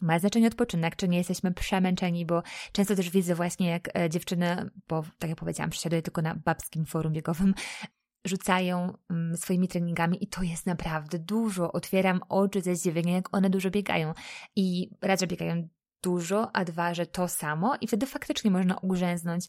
[0.00, 2.42] Ma znaczenie odpoczynek, czy nie jesteśmy przemęczeni, bo
[2.72, 6.86] często też widzę właśnie, jak e, dziewczyny, bo tak jak powiedziałam, przesiaduję tylko na babskim
[6.86, 7.54] forum biegowym,
[8.24, 11.72] rzucają um, swoimi treningami i to jest naprawdę dużo.
[11.72, 14.14] Otwieram oczy ze zdziwienia, jak one dużo biegają.
[14.56, 15.68] I raz, biegają
[16.02, 19.46] dużo, a dwa, że to samo i wtedy faktycznie można ugrzęznąć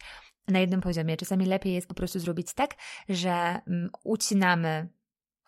[0.47, 1.17] na jednym poziomie.
[1.17, 2.75] Czasami lepiej jest po prostu zrobić tak,
[3.09, 4.89] że um, ucinamy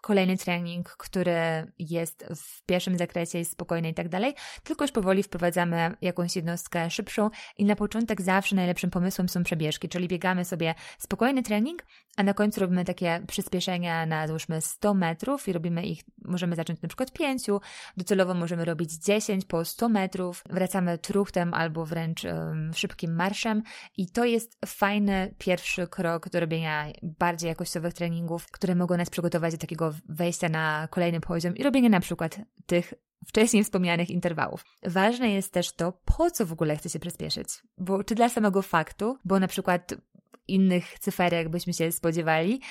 [0.04, 1.36] kolejny trening, który
[1.80, 4.34] jest w pierwszym zakresie, jest spokojny i tak dalej,
[4.64, 9.90] tylko już powoli wprowadzamy jakąś jednostkę szybszą i na początek zawsze najlepszym pomysłem są przebieżki,
[9.90, 11.86] czyli biegamy sobie spokojny trening,
[12.18, 16.82] a na końcu robimy takie przyspieszenia na załóżmy 100 metrów i robimy ich, możemy zacząć
[16.82, 17.44] na przykład 5,
[17.98, 23.64] docelowo możemy robić 10 po 100 metrów, wracamy truchtem albo wręcz um, szybkim marszem
[23.98, 29.52] i to jest fajny pierwszy krok do robienia bardziej jakościowych treningów, które mogą nas przygotować
[29.54, 32.94] do takiego wejścia na kolejny poziom i robienia na przykład tych
[33.28, 34.66] wcześniej wspomnianych interwałów.
[34.84, 37.48] Ważne jest też to, po co w ogóle chce się przyspieszyć.
[37.78, 39.94] Bo czy dla samego faktu, bo na przykład
[40.48, 42.62] innych cyferek byśmy się spodziewali,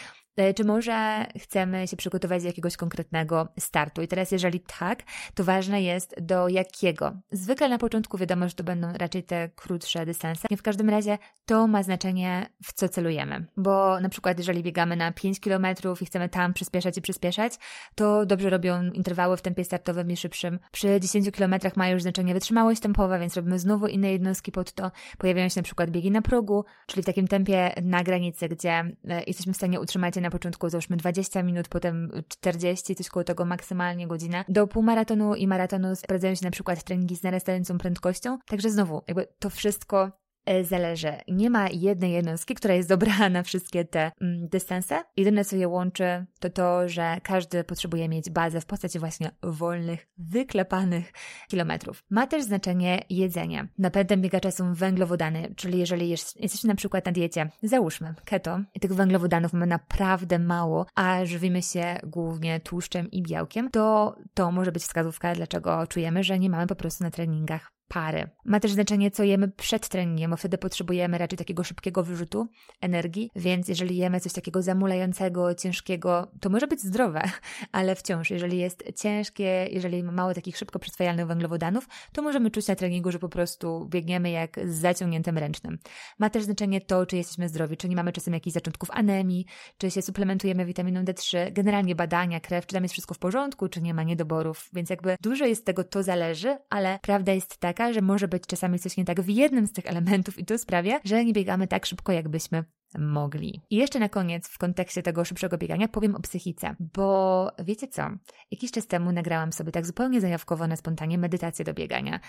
[0.56, 4.02] czy może chcemy się przygotować do jakiegoś konkretnego startu?
[4.02, 5.02] I teraz, jeżeli tak,
[5.34, 7.12] to ważne jest do jakiego.
[7.32, 10.48] Zwykle na początku wiadomo, że to będą raczej te krótsze dystanse.
[10.56, 13.46] W każdym razie to ma znaczenie, w co celujemy.
[13.56, 15.66] Bo na przykład, jeżeli biegamy na 5 km
[16.00, 17.52] i chcemy tam przyspieszać i przyspieszać,
[17.94, 20.58] to dobrze robią interwały w tempie startowym i szybszym.
[20.72, 24.90] Przy 10 km ma już znaczenie wytrzymałość tempowa, więc robimy znowu inne jednostki pod to.
[25.18, 29.22] Pojawiają się na przykład biegi na progu, czyli w takim tempie na granicy, gdzie e,
[29.26, 34.06] jesteśmy w stanie utrzymać na początku załóżmy 20 minut, potem 40, coś koło tego maksymalnie
[34.06, 34.44] godzina.
[34.48, 38.38] Do półmaratonu i maratonu sprawdzają się na przykład treningi z narastającą prędkością.
[38.46, 40.21] Także znowu, jakby to wszystko
[40.62, 41.12] zależy.
[41.28, 45.02] Nie ma jednej jednostki, która jest dobra na wszystkie te mm, dystanse.
[45.16, 50.06] Jedyne, co je łączy, to to, że każdy potrzebuje mieć bazę w postaci właśnie wolnych,
[50.18, 51.12] wyklepanych
[51.48, 52.04] kilometrów.
[52.10, 53.68] Ma też znaczenie jedzenie.
[53.78, 58.94] Napędem biegacza są węglowodany, czyli jeżeli jesteśmy na przykład na diecie, załóżmy keto, i tych
[58.94, 64.82] węglowodanów mamy naprawdę mało, a żywimy się głównie tłuszczem i białkiem, to to może być
[64.82, 68.28] wskazówka, dlaczego czujemy, że nie mamy po prostu na treningach pary.
[68.44, 72.48] Ma też znaczenie, co jemy przed treningiem, bo wtedy potrzebujemy raczej takiego szybkiego wyrzutu
[72.80, 77.22] energii, więc jeżeli jemy coś takiego zamulającego, ciężkiego, to może być zdrowe,
[77.72, 82.68] ale wciąż, jeżeli jest ciężkie, jeżeli ma mało takich szybko przyswajalnych węglowodanów, to możemy czuć
[82.68, 85.78] na treningu, że po prostu biegniemy jak z zaciągniętym ręcznym.
[86.18, 89.46] Ma też znaczenie to, czy jesteśmy zdrowi, czy nie mamy czasem jakichś zaczątków anemii,
[89.78, 93.82] czy się suplementujemy witaminą D3, generalnie badania, krew, czy tam jest wszystko w porządku, czy
[93.82, 97.92] nie ma niedoborów, więc jakby dużo jest tego, to zależy, ale prawda jest taka, taka,
[97.92, 101.00] że może być czasami coś nie tak w jednym z tych elementów i to sprawia,
[101.04, 102.64] że nie biegamy tak szybko, jakbyśmy
[102.98, 103.60] mogli.
[103.70, 108.02] I jeszcze na koniec, w kontekście tego szybszego biegania, powiem o psychice, bo wiecie co?
[108.50, 112.20] Jakiś czas temu nagrałam sobie tak zupełnie zajawkowo na spontanie medytację do biegania.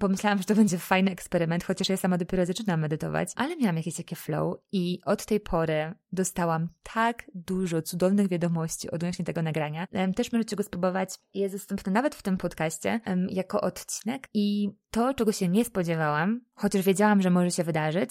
[0.00, 3.96] Pomyślałam, że to będzie fajny eksperyment, chociaż ja sama dopiero zaczynam medytować, ale miałam jakieś
[3.96, 9.86] takie flow i od tej pory dostałam tak dużo cudownych wiadomości odnośnie tego nagrania.
[10.16, 11.14] Też możecie go spróbować.
[11.34, 16.82] Jest dostępny nawet w tym podcaście jako odcinek i to, czego się nie spodziewałam, chociaż
[16.82, 18.10] wiedziałam, że może się wydarzyć,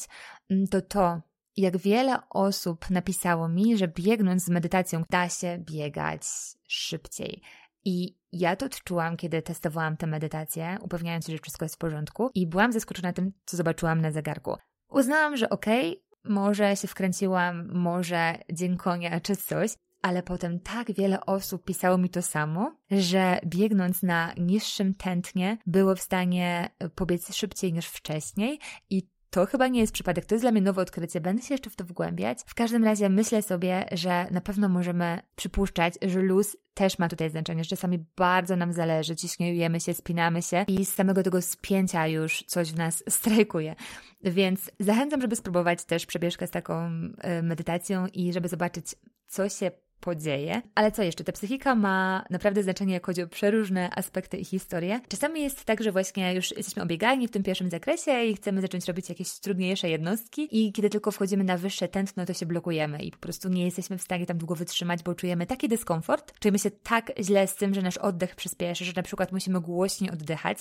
[0.72, 1.22] to to,
[1.58, 6.22] jak wiele osób napisało mi, że biegnąc z medytacją da się biegać
[6.68, 7.42] szybciej.
[7.86, 12.30] I ja to odczułam, kiedy testowałam tę medytację, upewniając się, że wszystko jest w porządku,
[12.34, 14.56] i byłam zaskoczona tym, co zobaczyłam na zegarku.
[14.90, 20.94] Uznałam, że okej, okay, może się wkręciłam, może dzień konia czy coś, ale potem tak
[20.94, 27.36] wiele osób pisało mi to samo, że biegnąc na niższym tętnie było w stanie pobiec
[27.36, 31.22] szybciej niż wcześniej i to chyba nie jest przypadek, to jest dla mnie nowe odkrycie,
[31.22, 32.40] będę się jeszcze w to wgłębiać.
[32.46, 37.30] W każdym razie myślę sobie, że na pewno możemy przypuszczać, że luz też ma tutaj
[37.30, 42.08] znaczenie, że czasami bardzo nam zależy, ciśniejemy się, spinamy się i z samego tego spięcia
[42.08, 43.76] już coś w nas strajkuje.
[44.24, 48.96] Więc zachęcam, żeby spróbować też przebieżkę z taką e, medytacją i żeby zobaczyć,
[49.28, 50.62] co się podzieje.
[50.76, 51.24] Ale co jeszcze?
[51.24, 55.02] Ta psychika ma naprawdę znaczenie, jak chodzi o przeróżne aspekty i historie.
[55.08, 58.86] Czasami jest tak, że właśnie już jesteśmy obiegani w tym pierwszym zakresie i chcemy zacząć
[58.86, 63.12] robić jakieś trudniejsze jednostki i kiedy tylko wchodzimy na wyższe tętno, to się blokujemy i
[63.12, 66.72] po prostu nie jesteśmy w stanie tam długo wytrzymać, bo czujemy taki dyskomfort, czujemy się
[66.72, 70.58] tak źle z tym, że nasz oddech przyspieszy, że na przykład musimy głośniej oddychać,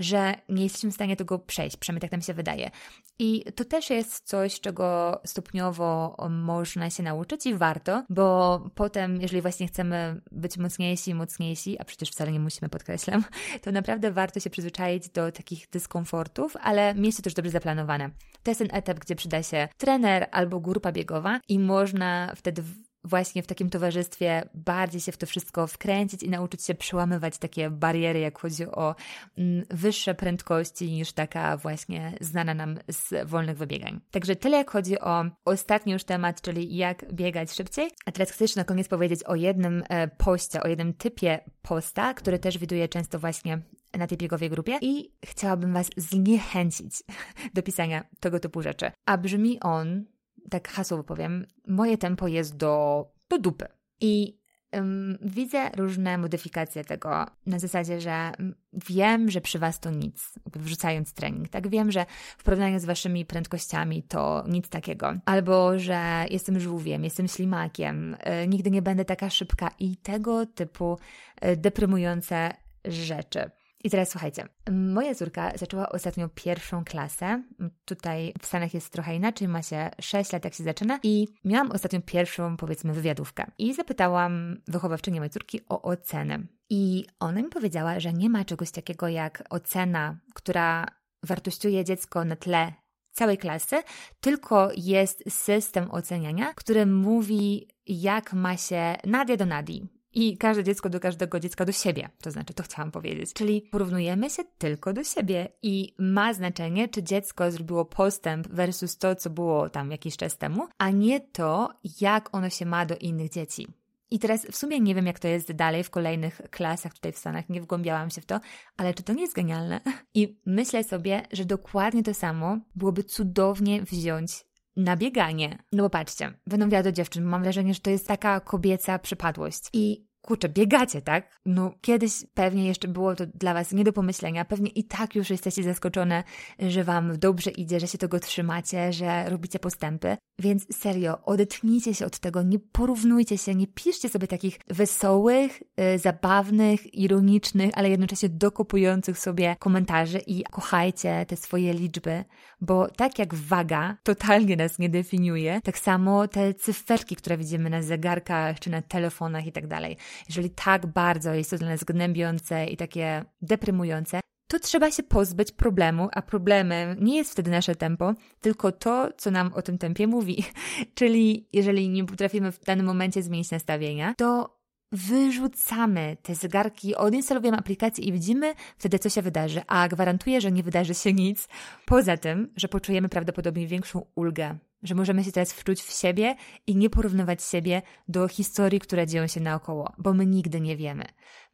[0.00, 2.70] że nie jesteśmy w stanie tego przejść, przynajmniej tak nam się wydaje.
[3.18, 9.42] I to też jest coś, czego stopniowo można się nauczyć i warto, bo potem, jeżeli
[9.42, 13.24] właśnie chcemy być mocniejsi, mocniejsi, a przecież wcale nie musimy, podkreślam,
[13.62, 18.10] to naprawdę warto się przyzwyczaić do takich dyskomfortów, ale mieć to też dobrze zaplanowane.
[18.42, 22.62] To jest ten etap, gdzie przyda się trener albo grupa biegowa i można wtedy
[23.04, 27.70] właśnie w takim towarzystwie bardziej się w to wszystko wkręcić i nauczyć się przełamywać takie
[27.70, 28.94] bariery, jak chodzi o
[29.38, 34.00] mm, wyższe prędkości niż taka właśnie znana nam z wolnych wybiegań.
[34.10, 37.90] Także tyle jak chodzi o ostatni już temat, czyli jak biegać szybciej.
[38.06, 42.14] A teraz chcę jeszcze na koniec powiedzieć o jednym e, poście, o jednym typie posta,
[42.14, 43.58] który też widuję często właśnie
[43.98, 47.02] na tej biegowej grupie i chciałabym Was zniechęcić
[47.54, 48.90] do pisania tego typu rzeczy.
[49.06, 50.04] A brzmi on
[50.50, 53.66] tak hasłowo powiem, moje tempo jest do, do dupy.
[54.00, 54.38] I
[54.72, 58.32] um, widzę różne modyfikacje tego na zasadzie, że
[58.72, 61.68] wiem, że przy Was to nic, wrzucając trening, tak?
[61.68, 62.06] Wiem, że
[62.38, 65.14] w porównaniu z Waszymi prędkościami to nic takiego.
[65.24, 70.98] Albo, że jestem żółwiem, jestem ślimakiem, y, nigdy nie będę taka szybka i tego typu
[71.44, 73.50] y, deprymujące rzeczy.
[73.84, 77.42] I teraz słuchajcie, moja córka zaczęła ostatnio pierwszą klasę.
[77.84, 80.98] Tutaj w Stanach jest trochę inaczej, ma się 6 lat, jak się zaczyna.
[81.02, 83.50] I miałam ostatnio pierwszą, powiedzmy, wywiadówkę.
[83.58, 86.38] I zapytałam wychowawczynię mojej córki o ocenę.
[86.70, 90.86] I ona mi powiedziała, że nie ma czegoś takiego jak ocena, która
[91.22, 92.72] wartościuje dziecko na tle
[93.12, 93.76] całej klasy,
[94.20, 99.97] tylko jest system oceniania, który mówi, jak ma się Nadia do Nadii.
[100.20, 102.08] I każde dziecko do każdego dziecka do siebie.
[102.22, 103.32] To znaczy, to chciałam powiedzieć.
[103.32, 109.14] Czyli porównujemy się tylko do siebie i ma znaczenie, czy dziecko zrobiło postęp versus to,
[109.14, 113.30] co było tam jakiś czas temu, a nie to, jak ono się ma do innych
[113.30, 113.68] dzieci.
[114.10, 117.18] I teraz w sumie nie wiem, jak to jest dalej w kolejnych klasach tutaj w
[117.18, 118.40] Stanach, nie wgłębiałam się w to,
[118.76, 119.80] ale czy to nie jest genialne?
[120.14, 124.48] I myślę sobie, że dokładnie to samo byłoby cudownie wziąć
[124.78, 125.58] na bieganie.
[125.72, 129.62] No bo patrzcie, będą wiadomo dziewczyn, mam wrażenie, że to jest taka kobieca przypadłość.
[129.72, 131.40] I kurczę, biegacie, tak?
[131.46, 135.30] No kiedyś pewnie jeszcze było to dla Was nie do pomyślenia, pewnie i tak już
[135.30, 136.24] jesteście zaskoczone,
[136.58, 140.16] że Wam dobrze idzie, że się tego trzymacie, że robicie postępy.
[140.38, 145.98] Więc serio, odetnijcie się od tego, nie porównujcie się, nie piszcie sobie takich wesołych, yy,
[145.98, 152.24] zabawnych, ironicznych, ale jednocześnie dokopujących sobie komentarzy i kochajcie te swoje liczby,
[152.60, 157.82] bo tak jak waga totalnie nas nie definiuje, tak samo te cyferki, które widzimy na
[157.82, 159.96] zegarkach czy na telefonach i tak dalej
[160.28, 165.52] jeżeli tak bardzo jest to dla nas gnębiące i takie deprymujące, to trzeba się pozbyć
[165.52, 170.06] problemu, a problemem nie jest wtedy nasze tempo, tylko to, co nam o tym tempie
[170.06, 170.44] mówi.
[170.94, 174.58] Czyli jeżeli nie potrafimy w danym momencie zmienić nastawienia, to
[174.92, 180.62] wyrzucamy te zegarki, odinstalujemy aplikację i widzimy wtedy, co się wydarzy, a gwarantuję, że nie
[180.62, 181.48] wydarzy się nic,
[181.86, 186.76] poza tym, że poczujemy prawdopodobnie większą ulgę że możemy się teraz wczuć w siebie i
[186.76, 191.04] nie porównywać siebie do historii, które dzieją się naokoło, bo my nigdy nie wiemy.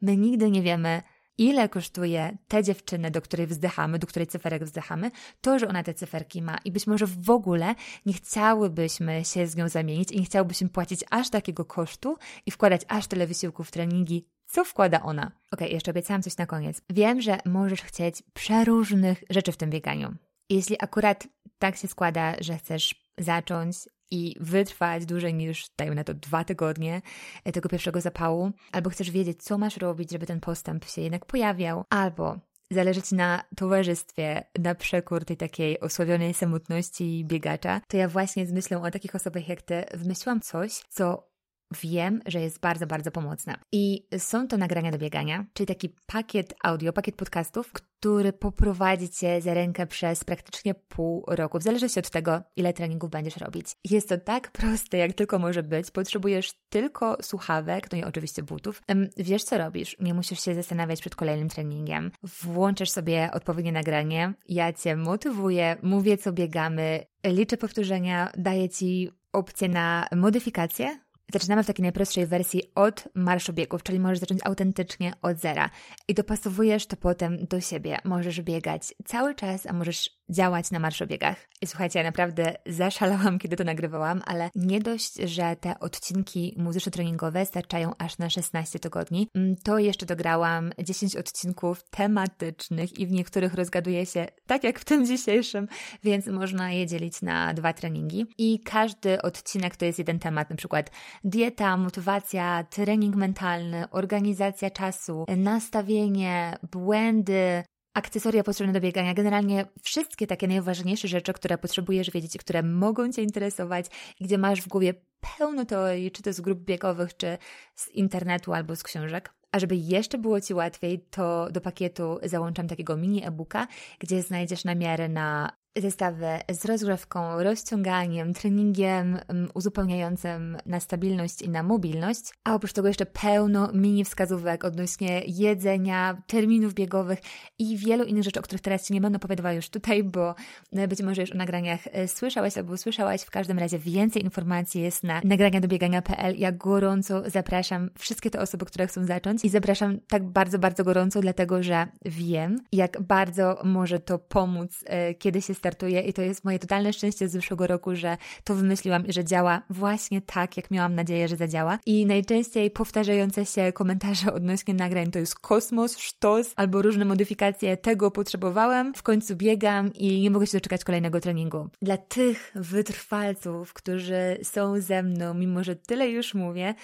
[0.01, 1.03] My nigdy nie wiemy,
[1.39, 5.11] ile kosztuje tę dziewczynę, do której wzdychamy, do której cyferek wzdychamy,
[5.41, 7.75] to, że ona te cyferki ma i być może w ogóle
[8.07, 12.17] nie chciałybyśmy się z nią zamienić i nie chciałybyśmy płacić aż takiego kosztu
[12.47, 15.33] i wkładać aż tyle wysiłków w treningi, co wkłada ona.
[15.53, 16.83] Ok, jeszcze obiecałam coś na koniec.
[16.91, 20.15] Wiem, że możesz chcieć przeróżnych rzeczy w tym bieganiu.
[20.51, 23.77] Jeśli akurat tak się składa, że chcesz zacząć
[24.11, 27.03] i wytrwać dłużej niż, dajmy na to, dwa tygodnie
[27.45, 31.27] e, tego pierwszego zapału, albo chcesz wiedzieć, co masz robić, żeby ten postęp się jednak
[31.27, 32.39] pojawiał, albo
[32.71, 38.53] zależy Ci na towarzystwie, na przekór tej takiej osławionej samotności biegacza, to ja właśnie z
[38.53, 41.34] myślą o takich osobach jak Ty wymyśliłam coś, co
[41.83, 43.59] wiem, że jest bardzo, bardzo pomocna.
[43.73, 49.41] I są to nagrania do biegania, czyli taki pakiet audio, pakiet podcastów, który poprowadzi Cię
[49.41, 53.67] za rękę przez praktycznie pół roku, w zależności od tego, ile treningów będziesz robić.
[53.91, 55.91] Jest to tak proste, jak tylko może być.
[55.91, 58.83] Potrzebujesz tylko słuchawek, no i oczywiście butów.
[59.17, 59.97] Wiesz, co robisz.
[60.01, 62.11] Nie musisz się zastanawiać przed kolejnym treningiem.
[62.23, 64.35] Włączasz sobie odpowiednie nagranie.
[64.49, 70.99] Ja Cię motywuję, mówię, co biegamy, liczę powtórzenia, daję Ci opcję na modyfikację,
[71.35, 75.71] Zaczynamy w takiej najprostszej wersji od marszu biegów, czyli możesz zacząć autentycznie od zera
[76.09, 77.99] i dopasowujesz to potem do siebie.
[78.05, 81.37] Możesz biegać cały czas, a możesz działać na marszobiegach.
[81.63, 87.45] I słuchajcie, ja naprawdę zaszalałam, kiedy to nagrywałam, ale nie dość, że te odcinki muzyczno-treningowe
[87.45, 93.55] starczają aż na 16 tygodni, mm, to jeszcze dograłam 10 odcinków tematycznych i w niektórych
[93.55, 95.69] rozgaduje się tak jak w tym dzisiejszym,
[96.05, 98.27] więc można je dzielić na dwa treningi.
[98.39, 100.91] I każdy odcinek to jest jeden temat, na przykład
[101.25, 107.65] dieta, motywacja, trening mentalny, organizacja czasu, nastawienie, błędy,
[107.95, 113.23] akcesoria potrzebne do biegania, generalnie wszystkie takie najważniejsze rzeczy, które potrzebujesz wiedzieć które mogą Cię
[113.23, 113.87] interesować
[114.21, 114.95] gdzie masz w głowie
[115.39, 117.39] pełno teorii, czy to z grup biegowych, czy
[117.75, 119.33] z internetu albo z książek.
[119.53, 123.67] A żeby jeszcze było Ci łatwiej, to do pakietu załączam takiego mini e-booka,
[123.99, 131.63] gdzie znajdziesz namiary na zestawy z rozgrzewką, rozciąganiem, treningiem um, uzupełniającym na stabilność i na
[131.63, 137.19] mobilność, a oprócz tego jeszcze pełno mini wskazówek odnośnie jedzenia, terminów biegowych
[137.59, 140.35] i wielu innych rzeczy, o których teraz Ci nie będę opowiadała już tutaj, bo
[140.73, 143.23] e, być może już o nagraniach e, słyszałaś albo słyszałaś.
[143.23, 146.39] W każdym razie więcej informacji jest na nagrania do biegania.pl.
[146.39, 151.21] Ja gorąco zapraszam wszystkie te osoby, które chcą zacząć i zapraszam tak bardzo, bardzo gorąco,
[151.21, 156.45] dlatego że wiem, jak bardzo może to pomóc, e, kiedy się startuje i to jest
[156.45, 160.71] moje totalne szczęście z zeszłego roku, że to wymyśliłam i że działa właśnie tak, jak
[160.71, 161.79] miałam nadzieję, że zadziała.
[161.87, 168.11] I najczęściej powtarzające się komentarze odnośnie nagrań to jest kosmos, sztos albo różne modyfikacje tego
[168.11, 171.69] potrzebowałam, w końcu biegam i nie mogę się doczekać kolejnego treningu.
[171.83, 176.75] Dla tych wytrwalców, którzy są ze mną, mimo że tyle już mówię,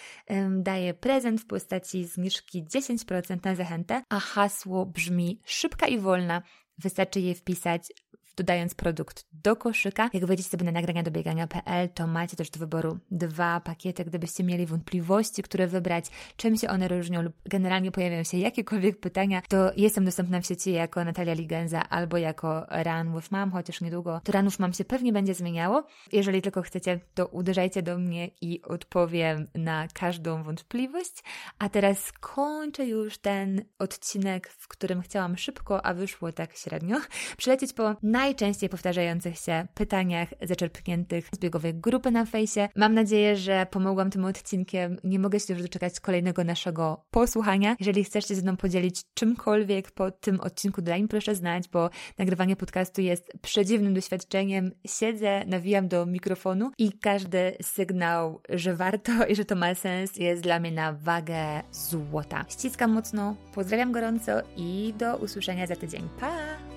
[0.50, 6.42] daję prezent w postaci zniżki 10% na zachętę, a hasło brzmi szybka i wolna.
[6.78, 7.92] Wystarczy je wpisać
[8.40, 10.10] dodając produkt do koszyka.
[10.12, 14.44] Jak wejdziecie sobie na nagrania do biegania.pl, to macie też do wyboru dwa pakiety, gdybyście
[14.44, 16.04] mieli wątpliwości, które wybrać,
[16.36, 20.72] czym się one różnią lub generalnie pojawiają się jakiekolwiek pytania, to jestem dostępna w sieci
[20.72, 24.84] jako Natalia Ligenza albo jako Run with Mom, chociaż niedługo to Run with Mom się
[24.84, 25.86] pewnie będzie zmieniało.
[26.12, 31.12] Jeżeli tylko chcecie, to uderzajcie do mnie i odpowiem na każdą wątpliwość.
[31.58, 36.96] A teraz kończę już ten odcinek, w którym chciałam szybko, a wyszło tak średnio,
[37.36, 42.68] przylecieć po naj najczęściej powtarzających się pytaniach zaczerpniętych z biegowej grupy na fejsie.
[42.76, 44.96] Mam nadzieję, że pomogłam tym odcinkiem.
[45.04, 47.76] Nie mogę się już doczekać kolejnego naszego posłuchania.
[47.80, 51.90] Jeżeli chcesz się ze mną podzielić czymkolwiek po tym odcinku, daj mi proszę znać, bo
[52.18, 54.70] nagrywanie podcastu jest przedziwnym doświadczeniem.
[54.86, 60.42] Siedzę, nawijam do mikrofonu i każdy sygnał, że warto i że to ma sens, jest
[60.42, 62.44] dla mnie na wagę złota.
[62.48, 66.08] Ściskam mocno, pozdrawiam gorąco i do usłyszenia za tydzień.
[66.20, 66.69] Pa!